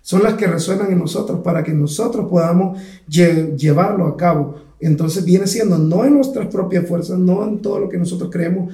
son 0.01 0.23
las 0.23 0.33
que 0.33 0.47
resuenan 0.47 0.91
en 0.91 0.99
nosotros 0.99 1.39
para 1.43 1.63
que 1.63 1.73
nosotros 1.73 2.27
podamos 2.29 2.79
llevarlo 3.07 4.07
a 4.07 4.17
cabo. 4.17 4.55
Entonces 4.79 5.23
viene 5.23 5.45
siendo 5.45 5.77
no 5.77 6.05
en 6.05 6.15
nuestras 6.15 6.47
propias 6.47 6.87
fuerzas, 6.87 7.19
no 7.19 7.47
en 7.47 7.59
todo 7.59 7.79
lo 7.79 7.87
que 7.87 7.99
nosotros 7.99 8.31
creemos 8.31 8.73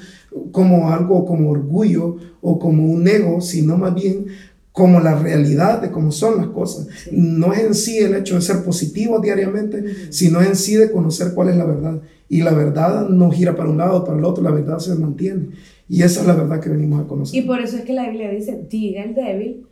como 0.51 0.89
algo 0.89 1.25
como 1.25 1.51
orgullo 1.51 2.15
o 2.41 2.57
como 2.57 2.86
un 2.86 3.05
ego, 3.07 3.41
sino 3.41 3.77
más 3.77 3.93
bien 3.93 4.27
como 4.72 5.00
la 5.00 5.15
realidad 5.15 5.81
de 5.81 5.91
cómo 5.91 6.12
son 6.12 6.38
las 6.38 6.48
cosas. 6.48 6.88
No 7.12 7.51
es 7.51 7.60
en 7.60 7.74
sí 7.74 7.98
el 7.98 8.15
hecho 8.15 8.36
de 8.36 8.41
ser 8.41 8.63
positivo 8.63 9.19
diariamente, 9.19 10.12
sino 10.12 10.41
en 10.41 10.55
sí 10.55 10.75
de 10.75 10.91
conocer 10.91 11.34
cuál 11.34 11.50
es 11.50 11.57
la 11.57 11.65
verdad. 11.65 12.01
Y 12.29 12.41
la 12.41 12.53
verdad 12.53 13.10
no 13.10 13.31
gira 13.31 13.55
para 13.55 13.69
un 13.69 13.77
lado 13.77 13.98
o 13.98 14.05
para 14.05 14.17
el 14.17 14.24
otro, 14.24 14.43
la 14.43 14.51
verdad 14.51 14.79
se 14.79 14.96
mantiene. 14.96 15.50
Y 15.89 16.03
esa 16.03 16.22
es 16.22 16.27
la 16.27 16.36
verdad 16.36 16.62
que 16.62 16.69
venimos 16.69 17.03
a 17.03 17.07
conocer. 17.07 17.41
Y 17.41 17.46
por 17.46 17.60
eso 17.60 17.77
es 17.77 17.84
que 17.84 17.93
la 17.93 18.10
Biblia 18.10 18.29
dice, 18.29 18.65
diga 18.69 19.03
el 19.03 19.15
débil 19.15 19.66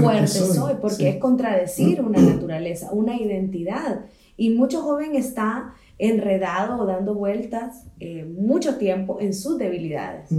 fuerte, 0.00 0.26
soy, 0.28 0.74
porque 0.80 1.08
es 1.08 1.16
contradecir 1.16 2.00
una 2.00 2.20
naturaleza, 2.20 2.90
una 2.92 3.16
identidad. 3.16 4.06
Y 4.36 4.50
mucho 4.50 4.82
joven 4.82 5.14
está 5.14 5.74
enredado 5.98 6.82
o 6.82 6.86
dando 6.86 7.14
vueltas 7.14 7.84
eh, 8.00 8.24
mucho 8.24 8.76
tiempo 8.76 9.18
en 9.20 9.32
sus 9.32 9.58
debilidades. 9.58 10.30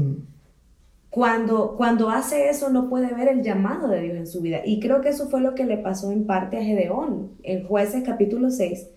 Cuando, 1.09 1.75
cuando 1.77 2.09
hace 2.09 2.50
eso 2.50 2.69
no 2.69 2.89
puede 2.89 3.13
ver 3.13 3.29
el 3.29 3.41
llamado 3.41 3.88
de 3.88 4.01
Dios 4.01 4.17
en 4.17 4.27
su 4.27 4.41
vida. 4.41 4.59
Y 4.65 4.81
creo 4.81 5.00
que 5.00 5.09
eso 5.09 5.29
fue 5.29 5.39
lo 5.39 5.55
que 5.55 5.63
le 5.63 5.77
pasó 5.77 6.12
en 6.12 6.25
parte 6.25 6.57
a 6.57 6.63
Gedeón. 6.63 7.31
En 7.43 7.65
jueces 7.65 8.03
capítulo 8.03 8.51
6, 8.51 8.88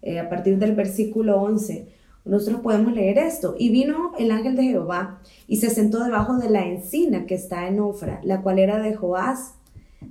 eh, 0.00 0.18
a 0.18 0.30
partir 0.30 0.58
del 0.58 0.74
versículo 0.74 1.42
11, 1.42 1.88
nosotros 2.24 2.60
podemos 2.60 2.94
leer 2.94 3.18
esto. 3.18 3.54
Y 3.58 3.68
vino 3.68 4.12
el 4.18 4.30
ángel 4.30 4.56
de 4.56 4.64
Jehová 4.64 5.20
y 5.46 5.56
se 5.56 5.68
sentó 5.68 6.02
debajo 6.02 6.38
de 6.38 6.48
la 6.48 6.66
encina 6.66 7.26
que 7.26 7.34
está 7.34 7.68
en 7.68 7.80
Ofra, 7.80 8.20
la 8.22 8.40
cual 8.42 8.58
era 8.58 8.80
de 8.80 8.94
Joás, 8.94 9.54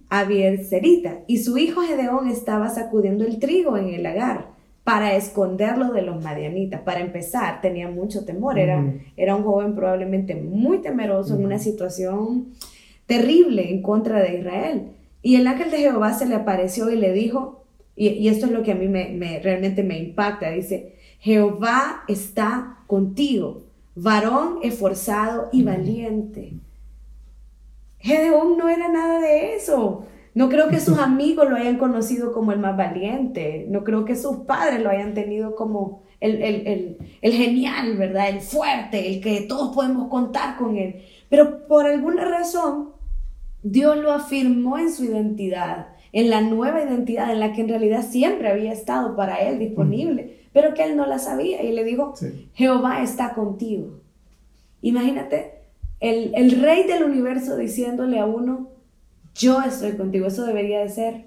Abiercerita, 0.10 1.20
y 1.28 1.40
su 1.40 1.58
hijo 1.58 1.82
Gedeón 1.82 2.28
estaba 2.28 2.70
sacudiendo 2.70 3.26
el 3.26 3.40
trigo 3.40 3.78
en 3.78 3.90
el 3.90 4.04
lagar 4.04 4.48
para 4.84 5.16
esconderlo 5.16 5.92
de 5.92 6.02
los 6.02 6.24
madianitas. 6.24 6.82
Para 6.82 7.02
empezar, 7.02 7.60
tenía 7.60 7.90
mucho 7.90 8.24
temor, 8.24 8.58
era, 8.58 8.82
era 9.18 9.36
un 9.36 9.44
joven 9.44 9.76
probablemente 9.76 10.36
muy 10.36 10.78
temeroso 10.78 11.36
en 11.36 11.44
una 11.44 11.60
situación 11.60 12.54
terrible 13.06 13.70
en 13.70 13.82
contra 13.82 14.22
de 14.22 14.40
Israel. 14.40 14.84
Y 15.22 15.36
el 15.36 15.48
ángel 15.48 15.72
de 15.72 15.80
Jehová 15.80 16.14
se 16.14 16.26
le 16.26 16.36
apareció 16.36 16.90
y 16.90 16.96
le 16.96 17.12
dijo, 17.12 17.66
y, 17.98 18.28
esto 18.28 18.46
es 18.46 18.52
lo 18.52 18.64
que 18.64 18.72
a 18.72 18.76
mí 18.76 18.88
me, 18.88 19.40
realmente 19.44 19.84
me 19.84 19.98
impacta, 19.98 20.52
dice, 20.52 20.94
Jehová 21.20 22.04
está 22.08 22.78
contigo, 22.86 23.64
varón 23.96 24.60
esforzado 24.62 25.50
y 25.52 25.64
valiente. 25.64 26.54
Gedeón 28.00 28.58
no 28.58 28.70
era 28.70 28.90
nada 28.90 29.20
de 29.20 29.56
eso. 29.56 30.06
No 30.34 30.50
creo 30.50 30.70
que 30.70 30.80
sus 30.80 30.98
amigos 31.00 31.50
lo 31.50 31.56
hayan 31.56 31.78
conocido 31.78 32.32
como 32.32 32.52
el 32.52 32.60
más 32.60 32.78
valiente. 32.78 33.66
No 33.70 33.84
creo 33.84 34.06
que 34.06 34.16
sus 34.16 34.38
padres 34.46 34.82
lo 34.82 34.90
hayan 34.90 35.14
tenido 35.14 35.56
como 35.56 36.04
el, 36.20 36.42
el, 36.42 36.98
genial, 37.22 37.98
¿verdad? 37.98 38.30
El 38.30 38.42
fuerte, 38.42 39.08
el 39.08 39.22
que 39.22 39.42
todos 39.42 39.74
podemos 39.76 40.10
contar 40.10 40.58
con 40.58 40.78
él. 40.78 41.04
Pero 41.30 41.68
por 41.68 41.86
alguna 41.86 42.26
razón, 42.26 42.90
Dios 43.64 43.98
lo 43.98 44.12
afirmó 44.12 44.78
en 44.78 44.92
su 44.92 45.06
identidad, 45.06 45.88
en 46.12 46.30
la 46.30 46.42
nueva 46.42 46.84
identidad 46.84 47.32
en 47.32 47.40
la 47.40 47.54
que 47.54 47.62
en 47.62 47.70
realidad 47.70 48.04
siempre 48.04 48.50
había 48.50 48.72
estado 48.72 49.16
para 49.16 49.38
él 49.38 49.60
disponible, 49.60 50.46
pero 50.54 50.74
que 50.74 50.84
él 50.84 50.96
no 50.96 51.06
la 51.06 51.20
sabía. 51.20 51.64
Y 51.64 51.72
le 51.72 51.84
dijo, 51.84 52.14
Jehová 52.54 53.02
está 53.02 53.34
contigo. 53.34 54.02
Imagínate 54.82 55.57
el, 56.00 56.62
rey 56.62 56.84
del 56.84 57.04
universo 57.04 57.58
diciéndole 57.58 58.20
a 58.20 58.26
uno, 58.26 58.70
yo 59.36 59.62
estoy 59.62 59.94
contigo, 59.94 60.28
eso 60.28 60.46
debería 60.46 60.80
de 60.80 60.90
ser 60.90 61.26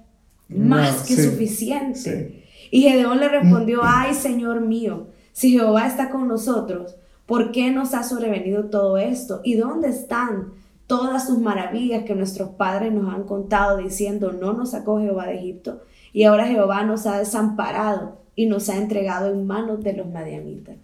más 0.49 1.03
que 1.07 1.17
suficiente. 1.17 2.45
Y 2.71 2.83
Gedeón 2.83 3.21
le 3.21 3.29
respondió, 3.29 3.83
mm. 3.83 3.87
ay 3.87 4.15
Señor 4.15 4.61
mío, 4.61 5.09
si 5.33 5.51
Jehová 5.51 5.87
está 5.87 6.11
con 6.11 6.29
nosotros, 6.29 6.97
¿por 7.27 7.53
qué 7.53 7.71
nos 7.71 7.95
ha 7.95 8.03
sobrevenido 8.03 8.65
todo 8.65 8.99
esto? 8.99 9.41
¿Y 9.45 9.55
dónde 9.55 9.89
están 9.89 10.53
todas 10.87 11.27
sus 11.27 11.39
maravillas 11.39 12.05
que 12.05 12.15
nuestros 12.15 12.51
padres 12.51 12.93
nos 12.93 13.13
han 13.13 13.25
contado 13.25 13.79
diciendo, 13.79 14.33
no 14.33 14.53
nos 14.53 14.71
sacó 14.71 15.01
Jehová 15.01 15.27
de 15.27 15.37
Egipto? 15.37 15.83
Y 16.13 16.25
ahora 16.25 16.47
Jehová 16.47 16.85
nos 16.85 17.07
ha 17.07 17.19
desamparado 17.19 18.19
y 18.35 18.47
nos 18.47 18.69
ha 18.69 18.77
entregado 18.77 19.31
en 19.31 19.47
manos 19.47 19.83
de 19.83 19.93
los 19.93 20.09
madianitas. 20.09 20.77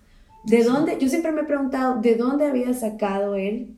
¿De 0.46 0.62
dónde? 0.62 0.96
Yo 1.00 1.08
siempre 1.08 1.32
me 1.32 1.42
he 1.42 1.44
preguntado, 1.44 2.00
¿de 2.00 2.14
dónde 2.14 2.46
había 2.46 2.72
sacado 2.72 3.34
él? 3.34 3.76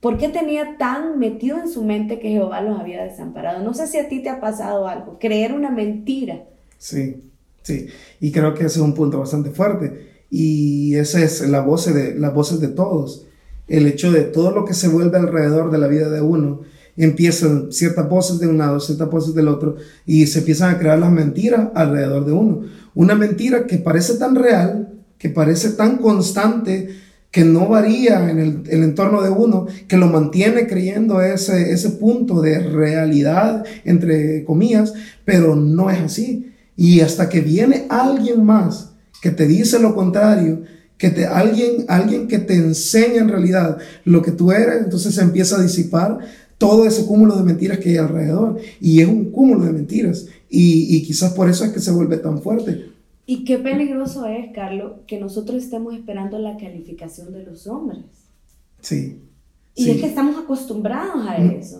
¿Por 0.00 0.16
qué 0.16 0.28
tenía 0.28 0.76
tan 0.78 1.18
metido 1.18 1.58
en 1.58 1.68
su 1.68 1.82
mente 1.82 2.20
que 2.20 2.30
Jehová 2.30 2.60
los 2.60 2.78
había 2.78 3.02
desamparado? 3.02 3.64
No 3.64 3.74
sé 3.74 3.88
si 3.88 3.98
a 3.98 4.08
ti 4.08 4.22
te 4.22 4.28
ha 4.28 4.40
pasado 4.40 4.86
algo, 4.86 5.18
creer 5.18 5.52
una 5.52 5.70
mentira. 5.70 6.44
Sí, 6.78 7.24
sí, 7.62 7.88
y 8.20 8.30
creo 8.30 8.54
que 8.54 8.66
ese 8.66 8.78
es 8.78 8.84
un 8.84 8.94
punto 8.94 9.18
bastante 9.18 9.50
fuerte. 9.50 10.06
Y 10.30 10.94
esa 10.94 11.20
es 11.20 11.40
la 11.48 11.60
voz 11.62 11.92
de, 11.92 12.14
las 12.14 12.32
voces 12.32 12.60
de 12.60 12.68
todos. 12.68 13.26
El 13.66 13.88
hecho 13.88 14.12
de 14.12 14.22
todo 14.22 14.52
lo 14.52 14.64
que 14.64 14.74
se 14.74 14.86
vuelve 14.86 15.18
alrededor 15.18 15.72
de 15.72 15.78
la 15.78 15.88
vida 15.88 16.08
de 16.08 16.22
uno, 16.22 16.60
empiezan 16.96 17.72
ciertas 17.72 18.08
voces 18.08 18.38
de 18.38 18.46
un 18.46 18.58
lado, 18.58 18.78
ciertas 18.78 19.10
voces 19.10 19.34
del 19.34 19.48
otro, 19.48 19.76
y 20.06 20.26
se 20.28 20.40
empiezan 20.40 20.74
a 20.74 20.78
crear 20.78 21.00
las 21.00 21.10
mentiras 21.10 21.70
alrededor 21.74 22.24
de 22.24 22.32
uno. 22.32 22.62
Una 22.94 23.16
mentira 23.16 23.66
que 23.66 23.78
parece 23.78 24.14
tan 24.14 24.36
real, 24.36 24.97
que 25.18 25.28
parece 25.28 25.70
tan 25.70 25.98
constante, 25.98 26.88
que 27.30 27.44
no 27.44 27.68
varía 27.68 28.30
en 28.30 28.38
el, 28.38 28.82
entorno 28.82 29.22
de 29.22 29.30
uno, 29.30 29.66
que 29.86 29.98
lo 29.98 30.06
mantiene 30.06 30.66
creyendo 30.66 31.20
ese, 31.20 31.72
ese 31.72 31.90
punto 31.90 32.40
de 32.40 32.58
realidad, 32.60 33.64
entre 33.84 34.44
comillas, 34.44 34.94
pero 35.24 35.54
no 35.54 35.90
es 35.90 36.00
así. 36.00 36.52
Y 36.76 37.00
hasta 37.00 37.28
que 37.28 37.40
viene 37.40 37.86
alguien 37.90 38.44
más 38.44 38.92
que 39.20 39.30
te 39.30 39.46
dice 39.46 39.78
lo 39.78 39.94
contrario, 39.94 40.62
que 40.96 41.10
te, 41.10 41.26
alguien, 41.26 41.84
alguien 41.88 42.28
que 42.28 42.38
te 42.38 42.54
enseña 42.54 43.20
en 43.20 43.28
realidad 43.28 43.78
lo 44.04 44.22
que 44.22 44.32
tú 44.32 44.52
eres, 44.52 44.82
entonces 44.84 45.14
se 45.14 45.22
empieza 45.22 45.56
a 45.56 45.62
disipar 45.62 46.18
todo 46.56 46.86
ese 46.86 47.04
cúmulo 47.04 47.36
de 47.36 47.44
mentiras 47.44 47.78
que 47.78 47.90
hay 47.90 47.96
alrededor. 47.98 48.58
Y 48.80 49.00
es 49.00 49.08
un 49.08 49.30
cúmulo 49.30 49.64
de 49.64 49.72
mentiras. 49.72 50.26
Y, 50.50 50.96
y 50.96 51.02
quizás 51.02 51.32
por 51.32 51.48
eso 51.48 51.64
es 51.64 51.72
que 51.72 51.80
se 51.80 51.92
vuelve 51.92 52.16
tan 52.16 52.42
fuerte. 52.42 52.97
Y 53.30 53.44
qué 53.44 53.58
peligroso 53.58 54.24
es, 54.24 54.54
Carlos, 54.54 55.00
que 55.06 55.20
nosotros 55.20 55.62
estemos 55.62 55.92
esperando 55.92 56.38
la 56.38 56.56
calificación 56.56 57.30
de 57.30 57.44
los 57.44 57.66
hombres. 57.66 58.00
Sí. 58.80 59.20
Y 59.74 59.90
es 59.90 60.00
que 60.00 60.06
estamos 60.06 60.38
acostumbrados 60.38 61.28
a 61.28 61.36
eso. 61.36 61.76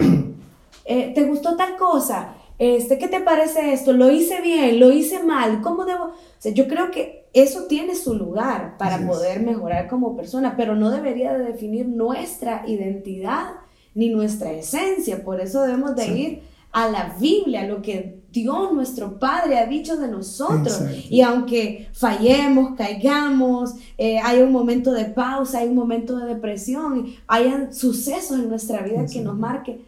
Eh, 0.91 1.13
¿Te 1.15 1.25
gustó 1.25 1.55
tal 1.55 1.77
cosa? 1.77 2.35
Este, 2.59 2.99
¿Qué 2.99 3.09
te 3.09 3.21
parece 3.21 3.75
esto? 3.75 3.93
¿Lo 3.93 4.11
hice 4.11 4.41
bien? 4.41 4.81
¿Lo 4.81 4.91
hice 4.91 5.23
mal? 5.23 5.61
¿Cómo 5.61 5.85
debo? 5.85 6.05
O 6.05 6.13
sea, 6.39 6.53
yo 6.53 6.67
creo 6.67 6.91
que 6.91 7.27
eso 7.35 7.65
tiene 7.65 7.95
su 7.95 8.15
lugar 8.15 8.77
para 8.79 9.07
poder 9.07 9.41
mejorar 9.41 9.89
como 9.89 10.17
persona, 10.17 10.55
pero 10.57 10.75
no 10.77 10.91
debería 10.91 11.33
de 11.33 11.45
definir 11.45 11.87
nuestra 11.87 12.65
identidad 12.67 13.53
ni 13.95 14.09
nuestra 14.09 14.53
esencia. 14.53 15.25
Por 15.25 15.41
eso 15.41 15.63
debemos 15.63 15.95
de 15.95 16.07
ir 16.09 16.43
a 16.73 16.89
la 16.89 17.17
Biblia, 17.19 17.63
a 17.63 17.67
lo 17.67 17.83
que 17.83 18.18
Dios 18.43 18.73
nuestro 18.73 19.19
Padre 19.19 19.59
ha 19.59 19.67
dicho 19.67 19.97
de 19.97 20.09
nosotros. 20.09 20.81
Y 21.09 21.21
aunque 21.23 21.89
fallemos, 21.93 22.77
caigamos, 22.77 23.75
eh, 23.97 24.19
hay 24.19 24.41
un 24.43 24.53
momento 24.53 24.93
de 24.93 25.07
pausa, 25.07 25.59
hay 25.59 25.69
un 25.69 25.77
momento 25.77 26.17
de 26.17 26.27
depresión, 26.35 27.07
hayan 27.27 27.75
sucesos 27.75 28.39
en 28.39 28.49
nuestra 28.49 28.83
vida 28.83 29.07
que 29.07 29.21
nos 29.21 29.37
marquen, 29.39 29.81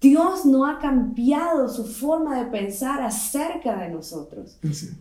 Dios 0.00 0.44
no 0.44 0.66
ha 0.66 0.78
cambiado 0.78 1.68
su 1.68 1.84
forma 1.84 2.38
de 2.38 2.50
pensar 2.50 3.02
acerca 3.02 3.76
de 3.78 3.88
nosotros. 3.88 4.58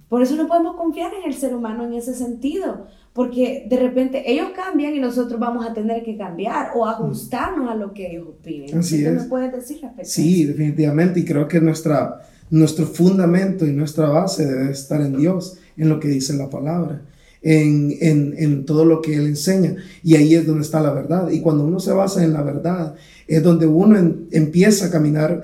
Por 0.07 0.21
eso 0.21 0.35
no 0.35 0.47
podemos 0.47 0.77
confiar 0.77 1.11
en 1.13 1.29
el 1.29 1.33
ser 1.33 1.53
humano 1.53 1.85
en 1.85 1.93
ese 1.93 2.13
sentido, 2.13 2.87
porque 3.11 3.65
de 3.69 3.77
repente 3.77 4.31
ellos 4.31 4.49
cambian 4.55 4.95
y 4.95 4.99
nosotros 4.99 5.39
vamos 5.39 5.65
a 5.65 5.73
tener 5.73 6.03
que 6.03 6.17
cambiar 6.17 6.71
o 6.75 6.85
ajustarnos 6.85 7.69
a 7.69 7.75
lo 7.75 7.93
que 7.93 8.11
ellos 8.11 8.27
piden. 8.41 8.79
Así 8.79 9.03
¿Qué 9.03 9.09
es. 9.09 9.23
me 9.23 9.29
puedes 9.29 9.51
decir 9.51 9.81
respecto 9.81 10.09
Sí, 10.09 10.45
definitivamente, 10.45 11.19
y 11.19 11.25
creo 11.25 11.47
que 11.47 11.59
nuestra, 11.59 12.21
nuestro 12.49 12.85
fundamento 12.85 13.65
y 13.65 13.71
nuestra 13.71 14.09
base 14.09 14.45
debe 14.45 14.71
estar 14.71 15.01
en 15.01 15.17
Dios, 15.17 15.57
en 15.77 15.89
lo 15.89 15.99
que 15.99 16.07
dice 16.07 16.33
la 16.33 16.49
palabra. 16.49 17.01
En, 17.41 17.95
en, 18.01 18.33
en, 18.37 18.65
todo 18.65 18.85
lo 18.85 19.01
que 19.01 19.15
Él 19.15 19.27
enseña. 19.27 19.75
Y 20.03 20.15
ahí 20.15 20.33
es 20.33 20.47
donde 20.47 20.63
está 20.63 20.81
la 20.81 20.91
verdad. 20.91 21.29
Y 21.29 21.41
cuando 21.41 21.63
uno 21.63 21.79
se 21.79 21.91
basa 21.91 22.23
en 22.23 22.33
la 22.33 22.41
verdad, 22.41 22.95
es 23.27 23.43
donde 23.43 23.67
uno 23.67 23.97
empieza 24.31 24.87
a 24.87 24.89
caminar 24.89 25.43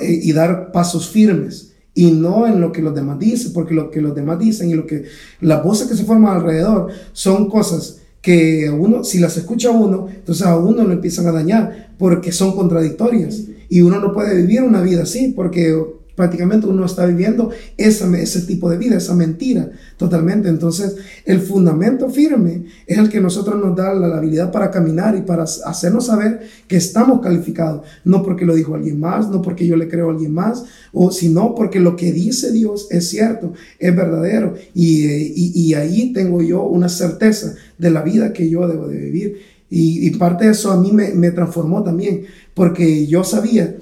eh, 0.00 0.20
y 0.22 0.32
dar 0.32 0.72
pasos 0.72 1.08
firmes. 1.10 1.72
Y 1.92 2.10
no 2.12 2.46
en 2.46 2.60
lo 2.60 2.72
que 2.72 2.82
los 2.82 2.94
demás 2.94 3.18
dicen, 3.18 3.52
porque 3.52 3.74
lo 3.74 3.90
que 3.90 4.00
los 4.00 4.14
demás 4.14 4.38
dicen 4.38 4.70
y 4.70 4.74
lo 4.74 4.86
que 4.86 5.04
las 5.40 5.62
voces 5.62 5.86
que 5.86 5.94
se 5.94 6.04
forman 6.04 6.36
alrededor 6.36 6.88
son 7.12 7.48
cosas 7.48 8.00
que 8.20 8.70
uno, 8.70 9.04
si 9.04 9.18
las 9.18 9.36
escucha 9.36 9.70
uno, 9.70 10.08
entonces 10.08 10.46
a 10.46 10.56
uno 10.56 10.82
lo 10.82 10.92
empiezan 10.92 11.26
a 11.26 11.32
dañar 11.32 11.94
porque 11.98 12.32
son 12.32 12.56
contradictorias. 12.56 13.42
Y 13.68 13.82
uno 13.82 14.00
no 14.00 14.12
puede 14.14 14.34
vivir 14.34 14.62
una 14.62 14.80
vida 14.80 15.02
así 15.02 15.32
porque 15.36 15.78
prácticamente 16.14 16.66
uno 16.66 16.86
está 16.86 17.06
viviendo 17.06 17.50
ese 17.76 18.40
tipo 18.42 18.70
de 18.70 18.78
vida, 18.78 18.96
esa 18.96 19.14
mentira 19.14 19.70
totalmente. 19.96 20.48
Entonces, 20.48 20.96
el 21.24 21.40
fundamento 21.40 22.08
firme 22.08 22.64
es 22.86 22.98
el 22.98 23.08
que 23.08 23.20
nosotros 23.20 23.60
nos 23.60 23.76
da 23.76 23.92
la, 23.94 24.14
habilidad 24.16 24.52
para 24.52 24.70
caminar 24.70 25.16
y 25.16 25.22
para 25.22 25.42
hacernos 25.42 26.06
saber 26.06 26.40
que 26.68 26.76
estamos 26.76 27.20
calificados, 27.20 27.86
no 28.04 28.22
porque 28.22 28.44
lo 28.44 28.54
dijo 28.54 28.74
alguien 28.74 29.00
más, 29.00 29.28
no 29.28 29.42
porque 29.42 29.66
yo 29.66 29.76
le 29.76 29.88
creo 29.88 30.08
a 30.08 30.12
alguien 30.12 30.32
más, 30.32 30.64
o 30.92 31.10
sino 31.10 31.54
porque 31.54 31.80
lo 31.80 31.96
que 31.96 32.12
dice 32.12 32.52
Dios 32.52 32.86
es 32.90 33.08
cierto, 33.08 33.52
es 33.78 33.94
verdadero. 33.94 34.54
Y, 34.74 35.04
y, 35.34 35.74
ahí 35.74 36.12
tengo 36.12 36.40
yo 36.42 36.62
una 36.62 36.88
certeza 36.88 37.54
de 37.78 37.90
la 37.90 38.02
vida 38.02 38.32
que 38.32 38.48
yo 38.48 38.68
debo 38.68 38.86
de 38.86 38.98
vivir. 38.98 39.38
Y, 39.68 40.10
parte 40.10 40.44
de 40.44 40.52
eso 40.52 40.70
a 40.70 40.80
mí 40.80 40.92
me 40.92 41.30
transformó 41.32 41.82
también, 41.82 42.22
porque 42.54 43.06
yo 43.06 43.24
sabía 43.24 43.74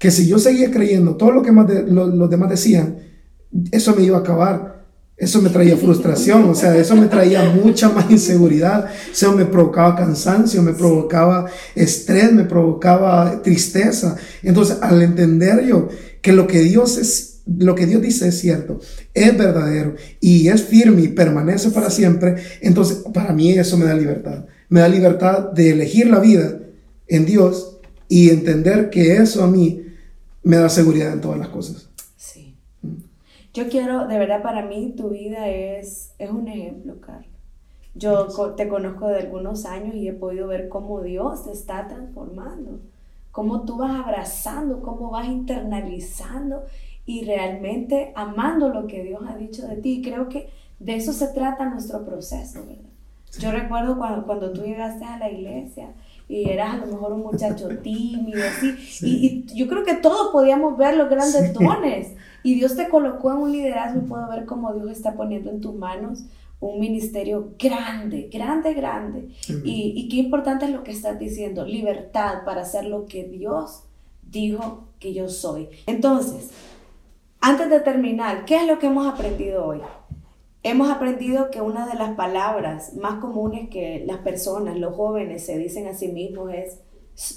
que 0.00 0.10
si 0.10 0.26
yo 0.26 0.38
seguía 0.38 0.70
creyendo 0.70 1.14
todo 1.14 1.30
lo 1.30 1.42
que 1.42 1.52
más 1.52 1.70
los 1.86 2.30
demás 2.30 2.48
decían, 2.48 2.96
eso 3.70 3.94
me 3.94 4.02
iba 4.02 4.16
a 4.16 4.20
acabar. 4.20 4.80
Eso 5.14 5.42
me 5.42 5.50
traía 5.50 5.76
frustración, 5.76 6.48
o 6.48 6.54
sea, 6.54 6.74
eso 6.74 6.96
me 6.96 7.06
traía 7.06 7.42
mucha 7.50 7.90
más 7.90 8.10
inseguridad, 8.10 8.86
eso 9.12 9.36
me 9.36 9.44
provocaba 9.44 9.94
cansancio, 9.94 10.62
me 10.62 10.72
provocaba 10.72 11.44
estrés, 11.74 12.32
me 12.32 12.44
provocaba 12.44 13.42
tristeza. 13.42 14.16
Entonces, 14.42 14.78
al 14.80 15.02
entender 15.02 15.66
yo 15.66 15.90
que 16.22 16.32
lo 16.32 16.46
que 16.46 16.60
Dios 16.60 16.96
es, 16.96 17.42
lo 17.58 17.74
que 17.74 17.84
Dios 17.84 18.00
dice 18.00 18.28
es 18.28 18.38
cierto, 18.38 18.80
es 19.12 19.36
verdadero 19.36 19.96
y 20.18 20.48
es 20.48 20.62
firme 20.62 21.02
y 21.02 21.08
permanece 21.08 21.68
para 21.68 21.90
siempre, 21.90 22.36
entonces 22.62 23.02
para 23.12 23.34
mí 23.34 23.52
eso 23.52 23.76
me 23.76 23.84
da 23.84 23.92
libertad. 23.92 24.46
Me 24.70 24.80
da 24.80 24.88
libertad 24.88 25.50
de 25.50 25.72
elegir 25.72 26.08
la 26.08 26.20
vida 26.20 26.60
en 27.06 27.26
Dios 27.26 27.78
y 28.08 28.30
entender 28.30 28.88
que 28.88 29.16
eso 29.16 29.44
a 29.44 29.46
mí 29.46 29.89
me 30.42 30.56
da 30.56 30.68
seguridad 30.68 31.12
en 31.12 31.20
todas 31.20 31.38
las 31.38 31.48
cosas. 31.48 31.88
Sí. 32.16 32.56
Yo 33.52 33.68
quiero, 33.68 34.06
de 34.06 34.18
verdad, 34.18 34.42
para 34.42 34.64
mí 34.64 34.94
tu 34.96 35.10
vida 35.10 35.48
es, 35.48 36.14
es 36.18 36.30
un 36.30 36.48
ejemplo, 36.48 37.00
Carlos. 37.00 37.26
Yo 37.94 38.28
te 38.56 38.68
conozco 38.68 39.08
de 39.08 39.18
algunos 39.18 39.66
años 39.66 39.94
y 39.96 40.08
he 40.08 40.12
podido 40.12 40.46
ver 40.46 40.68
cómo 40.68 41.00
Dios 41.02 41.44
te 41.44 41.52
está 41.52 41.88
transformando, 41.88 42.80
cómo 43.32 43.64
tú 43.64 43.78
vas 43.78 44.00
abrazando, 44.00 44.80
cómo 44.80 45.10
vas 45.10 45.26
internalizando 45.26 46.62
y 47.04 47.24
realmente 47.24 48.12
amando 48.14 48.68
lo 48.68 48.86
que 48.86 49.02
Dios 49.02 49.22
ha 49.28 49.36
dicho 49.36 49.66
de 49.66 49.76
ti. 49.76 49.94
Y 49.94 50.02
creo 50.02 50.28
que 50.28 50.50
de 50.78 50.94
eso 50.94 51.12
se 51.12 51.28
trata 51.28 51.68
nuestro 51.68 52.04
proceso, 52.04 52.64
¿verdad? 52.64 52.90
Yo 53.38 53.52
recuerdo 53.52 53.96
cuando, 53.96 54.26
cuando 54.26 54.52
tú 54.52 54.62
llegaste 54.62 55.04
a 55.04 55.18
la 55.18 55.30
iglesia, 55.30 55.92
y 56.30 56.48
eras 56.48 56.74
a 56.74 56.76
lo 56.76 56.86
mejor 56.86 57.12
un 57.12 57.22
muchacho 57.22 57.68
tímido, 57.82 58.40
así. 58.46 58.76
Y, 59.02 59.44
yo 59.52 59.66
creo 59.66 59.84
que 59.84 59.94
todos 59.94 60.30
podíamos 60.30 60.78
ver 60.78 60.96
los 60.96 61.10
grandes 61.10 61.52
dones. 61.52 62.14
Y 62.44 62.54
Dios 62.54 62.76
te 62.76 62.88
colocó 62.88 63.32
en 63.32 63.38
un 63.38 63.52
liderazgo 63.52 64.00
y 64.00 64.08
puedo 64.08 64.28
ver 64.28 64.46
cómo 64.46 64.72
Dios 64.72 64.90
está 64.92 65.14
poniendo 65.14 65.50
en 65.50 65.60
tus 65.60 65.74
manos 65.74 66.24
un 66.60 66.78
ministerio 66.78 67.54
grande, 67.58 68.30
grande, 68.32 68.74
grande. 68.74 69.28
y, 69.64 69.92
y, 69.96 70.08
qué 70.08 70.16
importante 70.16 70.66
es 70.66 70.70
lo 70.70 70.84
que 70.84 70.92
estás 70.92 71.18
diciendo, 71.18 71.66
libertad 71.66 72.44
para 72.44 72.62
hacer 72.62 72.84
lo 72.84 73.06
que 73.06 73.24
Dios 73.24 73.82
dijo 74.22 74.84
que 75.00 75.12
yo 75.12 75.28
soy. 75.28 75.68
Entonces, 75.86 76.50
antes 77.40 77.70
de 77.70 77.80
terminar, 77.80 78.44
¿qué 78.44 78.56
es 78.56 78.66
lo 78.68 78.78
que 78.78 78.86
hemos 78.86 79.12
aprendido 79.12 79.66
hoy? 79.66 79.80
Hemos 80.62 80.90
aprendido 80.90 81.50
que 81.50 81.62
una 81.62 81.86
de 81.86 81.94
las 81.94 82.14
palabras 82.16 82.94
más 82.94 83.18
comunes 83.20 83.70
que 83.70 84.04
las 84.06 84.18
personas, 84.18 84.76
los 84.76 84.94
jóvenes, 84.94 85.46
se 85.46 85.56
dicen 85.56 85.86
a 85.86 85.94
sí 85.94 86.08
mismos 86.08 86.52
es, 86.52 86.80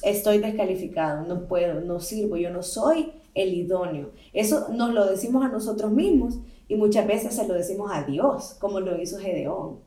estoy 0.04 0.40
descalificado, 0.40 1.26
no 1.26 1.48
puedo, 1.48 1.80
no 1.80 2.02
sirvo, 2.02 2.36
yo 2.36 2.50
no 2.50 2.64
soy 2.64 3.14
el 3.34 3.54
idóneo. 3.54 4.12
Eso 4.34 4.68
nos 4.74 4.94
lo 4.94 5.06
decimos 5.06 5.46
a 5.46 5.48
nosotros 5.48 5.92
mismos 5.92 6.40
y 6.68 6.76
muchas 6.76 7.08
veces 7.08 7.34
se 7.36 7.48
lo 7.48 7.54
decimos 7.54 7.92
a 7.94 8.04
Dios, 8.04 8.58
como 8.60 8.82
lo 8.82 9.02
hizo 9.02 9.18
Gedeón, 9.20 9.80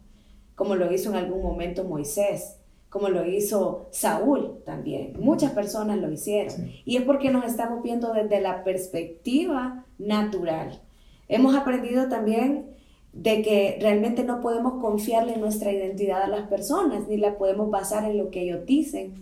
como 0.55 0.75
lo 0.75 0.91
hizo 0.91 1.11
en 1.11 1.17
algún 1.17 1.43
momento 1.43 1.85
Moisés, 1.85 2.57
como 2.89 3.11
lo 3.11 3.27
hizo 3.27 3.89
Saúl 3.91 4.63
también. 4.65 5.13
Muchas 5.19 5.53
personas 5.53 5.99
lo 5.99 6.11
hicieron. 6.11 6.71
Y 6.87 6.97
es 6.97 7.03
porque 7.03 7.31
nos 7.31 7.45
estamos 7.45 7.83
viendo 7.83 8.15
desde 8.15 8.41
la 8.41 8.65
perspectiva 8.65 9.85
natural. 9.99 10.81
Hemos 11.29 11.55
aprendido 11.55 12.09
también 12.09 12.76
de 13.23 13.41
que 13.41 13.79
realmente 13.81 14.25
no 14.25 14.41
podemos 14.41 14.75
confiarle 14.81 15.39
nuestra 15.39 15.73
identidad 15.73 16.23
a 16.23 16.29
las 16.29 16.49
personas, 16.49 17.09
ni 17.09 17.17
la 17.17 17.39
podemos 17.39 17.71
basar 17.71 18.09
en 18.09 18.19
lo 18.19 18.31
que 18.31 18.43
ellos 18.43 18.67
dicen, 18.67 19.15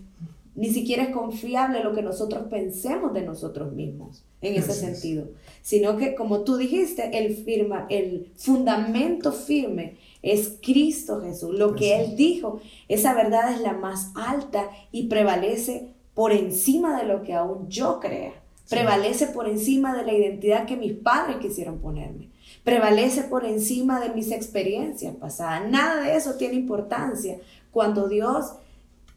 ni 0.53 0.69
siquiera 0.69 1.03
es 1.03 1.09
confiable 1.09 1.83
lo 1.83 1.93
que 1.93 2.01
nosotros 2.01 2.43
pensemos 2.49 3.13
de 3.13 3.21
nosotros 3.21 3.73
mismos 3.73 4.23
en 4.41 4.55
ese 4.55 4.73
sentido, 4.73 5.27
sino 5.61 5.97
que 5.97 6.13
como 6.13 6.41
tú 6.41 6.57
dijiste, 6.57 7.17
el, 7.17 7.35
firma, 7.35 7.87
el 7.89 8.31
fundamento 8.35 9.31
firme 9.31 9.95
es 10.21 10.57
Cristo 10.61 11.21
Jesús, 11.21 11.57
lo 11.57 11.75
que 11.75 11.99
Él 11.99 12.15
dijo, 12.15 12.59
esa 12.87 13.13
verdad 13.13 13.53
es 13.53 13.61
la 13.61 13.73
más 13.73 14.11
alta 14.15 14.69
y 14.91 15.07
prevalece 15.07 15.87
por 16.13 16.31
encima 16.31 16.99
de 17.01 17.07
lo 17.07 17.23
que 17.23 17.33
aún 17.33 17.69
yo 17.69 17.99
crea, 17.99 18.33
prevalece 18.69 19.27
por 19.27 19.47
encima 19.47 19.95
de 19.95 20.05
la 20.05 20.13
identidad 20.13 20.65
que 20.65 20.77
mis 20.77 20.93
padres 20.93 21.37
quisieron 21.37 21.79
ponerme 21.79 22.34
prevalece 22.65 23.23
por 23.23 23.45
encima 23.45 24.01
de 24.01 24.09
mis 24.09 24.31
experiencias 24.31 25.15
pasadas. 25.15 25.69
Nada 25.69 26.01
de 26.01 26.17
eso 26.17 26.33
tiene 26.33 26.55
importancia 26.55 27.37
cuando 27.71 28.09
Dios 28.09 28.53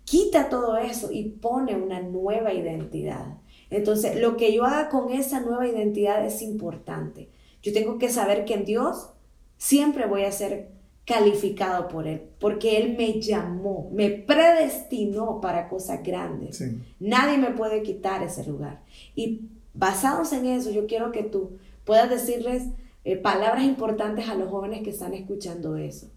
quita 0.04 0.50
todo 0.50 0.76
eso 0.76 1.10
y 1.10 1.24
pone 1.30 1.74
una 1.74 2.00
nueva 2.00 2.52
identidad. 2.52 3.38
Entonces, 3.70 4.20
lo 4.20 4.36
que 4.36 4.54
yo 4.54 4.64
haga 4.64 4.90
con 4.90 5.12
esa 5.12 5.40
nueva 5.40 5.66
identidad 5.66 6.24
es 6.24 6.42
importante. 6.42 7.30
Yo 7.62 7.72
tengo 7.72 7.98
que 7.98 8.10
saber 8.10 8.44
que 8.44 8.54
en 8.54 8.66
Dios 8.66 9.10
siempre 9.56 10.06
voy 10.06 10.24
a 10.24 10.32
ser 10.32 10.68
calificado 11.06 11.88
por 11.88 12.06
Él, 12.06 12.20
porque 12.38 12.76
Él 12.76 12.96
me 12.98 13.18
llamó, 13.18 13.88
me 13.94 14.10
predestinó 14.10 15.40
para 15.40 15.70
cosas 15.70 16.02
grandes. 16.02 16.62
Nadie 17.00 17.38
me 17.38 17.52
puede 17.52 17.82
quitar 17.82 18.22
ese 18.22 18.46
lugar. 18.46 18.82
Y 19.14 19.48
basados 19.72 20.34
en 20.34 20.44
eso, 20.44 20.70
yo 20.70 20.86
quiero 20.86 21.12
que 21.12 21.22
tú 21.22 21.58
puedas 21.86 22.10
decirles 22.10 22.64
eh, 23.08 23.16
palabras 23.16 23.64
importantes 23.64 24.28
a 24.28 24.34
los 24.34 24.50
jóvenes 24.50 24.82
que 24.82 24.90
están 24.90 25.14
escuchando 25.14 25.78
eso, 25.78 26.10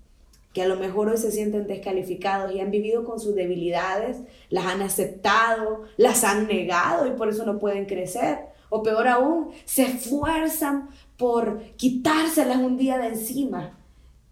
que 0.52 0.62
a 0.62 0.68
lo 0.68 0.76
mejor 0.76 1.08
hoy 1.08 1.18
se 1.18 1.32
sienten 1.32 1.66
descalificados 1.66 2.54
y 2.54 2.60
han 2.60 2.70
vivido 2.70 3.06
con 3.06 3.18
sus 3.18 3.34
debilidades, 3.34 4.18
las 4.50 4.66
han 4.66 4.82
aceptado, 4.82 5.84
las 5.96 6.26
han 6.26 6.48
negado 6.48 7.08
y 7.08 7.12
por 7.12 7.30
eso 7.30 7.46
no 7.46 7.60
pueden 7.60 7.86
crecer. 7.86 8.40
O 8.68 8.84
peor 8.84 9.08
aún, 9.08 9.52
se 9.64 9.84
esfuerzan 9.84 10.90
por 11.16 11.62
quitárselas 11.78 12.58
un 12.58 12.76
día 12.76 12.98
de 12.98 13.08
encima, 13.08 13.80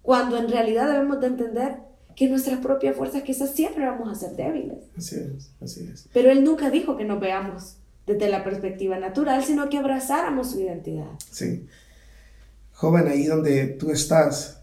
cuando 0.01 0.37
en 0.37 0.49
realidad 0.49 0.91
debemos 0.91 1.21
de 1.21 1.27
entender 1.27 1.77
que 2.13 2.27
nuestras 2.27 2.59
propias 2.59 2.97
fuerzas 2.97 3.23
quizás 3.23 3.51
siempre 3.51 3.85
vamos 3.85 4.09
a 4.09 4.15
ser 4.15 4.35
débiles. 4.35 4.79
Así 4.97 5.15
es, 5.15 5.53
así 5.61 5.89
es. 5.89 6.09
Pero 6.11 6.29
Él 6.29 6.43
nunca 6.43 6.69
dijo 6.69 6.97
que 6.97 7.05
nos 7.05 7.21
veamos 7.21 7.77
desde 8.05 8.27
la 8.27 8.43
perspectiva 8.43 8.99
natural, 8.99 9.45
sino 9.45 9.69
que 9.69 9.77
abrazáramos 9.77 10.51
su 10.51 10.59
identidad. 10.59 11.07
Sí 11.31 11.65
joven, 12.79 13.09
ahí 13.09 13.25
donde 13.25 13.67
tú 13.67 13.91
estás, 13.91 14.61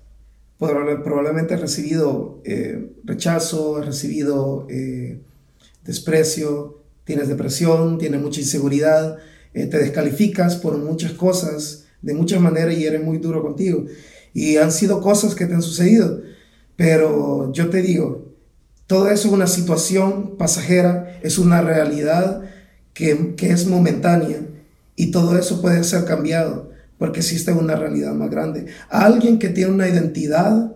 probablemente 0.57 1.53
has 1.53 1.61
recibido 1.61 2.41
eh, 2.47 2.93
rechazo, 3.05 3.77
has 3.77 3.85
recibido 3.85 4.67
eh, 4.71 5.21
desprecio, 5.85 6.81
tienes 7.05 7.29
depresión, 7.29 7.99
tienes 7.99 8.23
mucha 8.23 8.41
inseguridad, 8.41 9.19
eh, 9.53 9.67
te 9.67 9.79
descalificas 9.79 10.57
por 10.57 10.79
muchas 10.79 11.13
cosas, 11.13 11.85
de 12.01 12.15
muchas 12.15 12.41
maneras 12.41 12.75
y 12.79 12.87
eres 12.87 13.05
muy 13.05 13.19
duro 13.19 13.43
contigo. 13.43 13.85
Y 14.33 14.57
han 14.57 14.73
sido 14.73 15.03
cosas 15.03 15.35
que 15.35 15.45
te 15.45 15.53
han 15.53 15.61
sucedido, 15.61 16.23
pero 16.75 17.53
yo 17.53 17.69
te 17.69 17.83
digo, 17.83 18.33
todo 18.87 19.11
eso 19.11 19.29
es 19.29 19.35
una 19.35 19.47
situación 19.47 20.39
pasajera, 20.39 21.21
es 21.23 21.37
una 21.37 21.61
realidad 21.61 22.45
que, 22.95 23.35
que 23.37 23.51
es 23.51 23.67
momentánea 23.67 24.41
y 24.95 25.11
todo 25.11 25.37
eso 25.37 25.61
puede 25.61 25.85
ser 25.85 26.07
cambiado 26.07 26.66
porque 26.99 27.21
existe 27.21 27.53
una 27.53 27.77
realidad 27.77 28.15
más 28.15 28.31
grande. 28.31 28.67
Alguien 28.89 29.39
que 29.39 29.49
tiene 29.49 29.73
una 29.73 29.89
identidad 29.89 30.75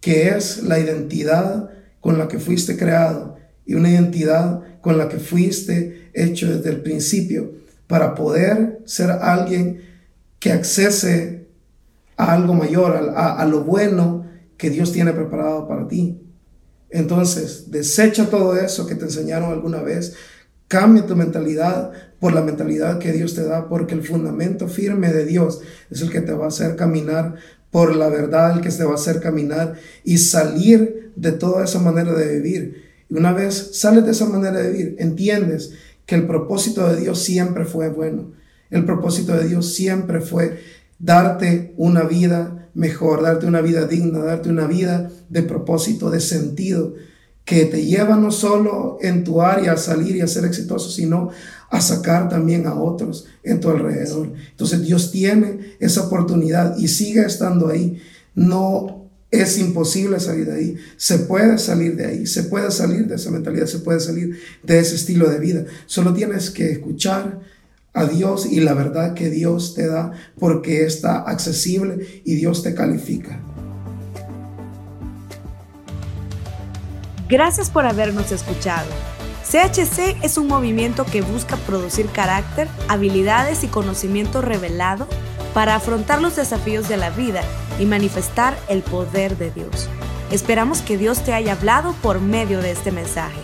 que 0.00 0.28
es 0.28 0.62
la 0.62 0.78
identidad 0.78 1.70
con 2.00 2.18
la 2.18 2.28
que 2.28 2.38
fuiste 2.38 2.76
creado 2.76 3.36
y 3.66 3.74
una 3.74 3.90
identidad 3.90 4.62
con 4.80 4.98
la 4.98 5.08
que 5.08 5.18
fuiste 5.18 6.10
hecho 6.14 6.54
desde 6.54 6.70
el 6.70 6.82
principio 6.82 7.52
para 7.86 8.14
poder 8.14 8.80
ser 8.84 9.10
alguien 9.10 9.82
que 10.38 10.52
accese 10.52 11.48
a 12.16 12.32
algo 12.32 12.54
mayor, 12.54 13.12
a, 13.16 13.40
a 13.40 13.46
lo 13.46 13.64
bueno 13.64 14.26
que 14.56 14.70
Dios 14.70 14.92
tiene 14.92 15.12
preparado 15.12 15.66
para 15.66 15.88
ti. 15.88 16.20
Entonces, 16.90 17.70
desecha 17.70 18.30
todo 18.30 18.56
eso 18.56 18.86
que 18.86 18.94
te 18.94 19.04
enseñaron 19.04 19.52
alguna 19.52 19.82
vez, 19.82 20.14
cambia 20.68 21.06
tu 21.06 21.16
mentalidad 21.16 21.92
por 22.20 22.32
la 22.32 22.42
mentalidad 22.42 22.98
que 22.98 23.12
Dios 23.12 23.34
te 23.34 23.44
da, 23.44 23.68
porque 23.68 23.94
el 23.94 24.02
fundamento 24.02 24.68
firme 24.68 25.12
de 25.12 25.24
Dios 25.24 25.60
es 25.90 26.02
el 26.02 26.10
que 26.10 26.20
te 26.20 26.32
va 26.32 26.46
a 26.46 26.48
hacer 26.48 26.76
caminar 26.76 27.36
por 27.70 27.94
la 27.94 28.08
verdad, 28.08 28.56
el 28.56 28.60
que 28.60 28.70
te 28.70 28.84
va 28.84 28.92
a 28.92 28.96
hacer 28.96 29.20
caminar 29.20 29.74
y 30.04 30.18
salir 30.18 31.12
de 31.16 31.32
toda 31.32 31.64
esa 31.64 31.78
manera 31.78 32.12
de 32.14 32.40
vivir. 32.40 32.84
Y 33.08 33.14
una 33.14 33.32
vez 33.32 33.70
sales 33.72 34.04
de 34.04 34.12
esa 34.12 34.26
manera 34.26 34.58
de 34.60 34.70
vivir, 34.70 34.96
entiendes 34.98 35.72
que 36.06 36.14
el 36.14 36.26
propósito 36.26 36.88
de 36.88 37.00
Dios 37.00 37.18
siempre 37.18 37.64
fue 37.64 37.88
bueno. 37.88 38.32
El 38.70 38.84
propósito 38.84 39.36
de 39.36 39.46
Dios 39.46 39.74
siempre 39.74 40.20
fue 40.20 40.60
darte 40.98 41.74
una 41.76 42.02
vida 42.02 42.70
mejor, 42.74 43.22
darte 43.22 43.46
una 43.46 43.60
vida 43.60 43.86
digna, 43.86 44.20
darte 44.20 44.48
una 44.48 44.66
vida 44.66 45.10
de 45.28 45.42
propósito, 45.42 46.10
de 46.10 46.20
sentido, 46.20 46.94
que 47.44 47.64
te 47.64 47.84
lleva 47.84 48.16
no 48.16 48.30
solo 48.30 48.98
en 49.00 49.24
tu 49.24 49.40
área 49.40 49.72
a 49.72 49.76
salir 49.76 50.16
y 50.16 50.20
a 50.20 50.26
ser 50.26 50.44
exitoso, 50.44 50.90
sino 50.90 51.30
a 51.70 51.80
sacar 51.80 52.28
también 52.28 52.66
a 52.66 52.74
otros 52.74 53.26
en 53.42 53.60
tu 53.60 53.70
alrededor. 53.70 54.32
Entonces 54.50 54.82
Dios 54.82 55.10
tiene 55.10 55.76
esa 55.80 56.06
oportunidad 56.06 56.76
y 56.78 56.88
sigue 56.88 57.24
estando 57.24 57.68
ahí. 57.68 58.00
No 58.34 58.98
es 59.30 59.58
imposible 59.58 60.18
salir 60.20 60.46
de 60.46 60.54
ahí. 60.54 60.76
Se 60.96 61.18
puede 61.18 61.58
salir 61.58 61.96
de 61.96 62.06
ahí, 62.06 62.26
se 62.26 62.44
puede 62.44 62.70
salir 62.70 63.06
de 63.06 63.16
esa 63.16 63.30
mentalidad, 63.30 63.66
se 63.66 63.80
puede 63.80 64.00
salir 64.00 64.38
de 64.62 64.78
ese 64.78 64.94
estilo 64.94 65.28
de 65.28 65.38
vida. 65.38 65.64
Solo 65.86 66.14
tienes 66.14 66.50
que 66.50 66.70
escuchar 66.70 67.40
a 67.92 68.06
Dios 68.06 68.46
y 68.50 68.60
la 68.60 68.74
verdad 68.74 69.14
que 69.14 69.28
Dios 69.28 69.74
te 69.74 69.86
da 69.86 70.12
porque 70.38 70.84
está 70.84 71.18
accesible 71.18 72.22
y 72.24 72.36
Dios 72.36 72.62
te 72.62 72.74
califica. 72.74 73.40
Gracias 77.28 77.68
por 77.68 77.84
habernos 77.84 78.32
escuchado. 78.32 78.88
CHC 79.50 80.22
es 80.22 80.36
un 80.36 80.46
movimiento 80.46 81.06
que 81.06 81.22
busca 81.22 81.56
producir 81.56 82.10
carácter, 82.10 82.68
habilidades 82.86 83.64
y 83.64 83.68
conocimiento 83.68 84.42
revelado 84.42 85.08
para 85.54 85.74
afrontar 85.74 86.20
los 86.20 86.36
desafíos 86.36 86.86
de 86.86 86.98
la 86.98 87.08
vida 87.08 87.40
y 87.78 87.86
manifestar 87.86 88.58
el 88.68 88.82
poder 88.82 89.38
de 89.38 89.50
Dios. 89.50 89.88
Esperamos 90.30 90.82
que 90.82 90.98
Dios 90.98 91.24
te 91.24 91.32
haya 91.32 91.52
hablado 91.52 91.94
por 92.02 92.20
medio 92.20 92.60
de 92.60 92.72
este 92.72 92.92
mensaje. 92.92 93.40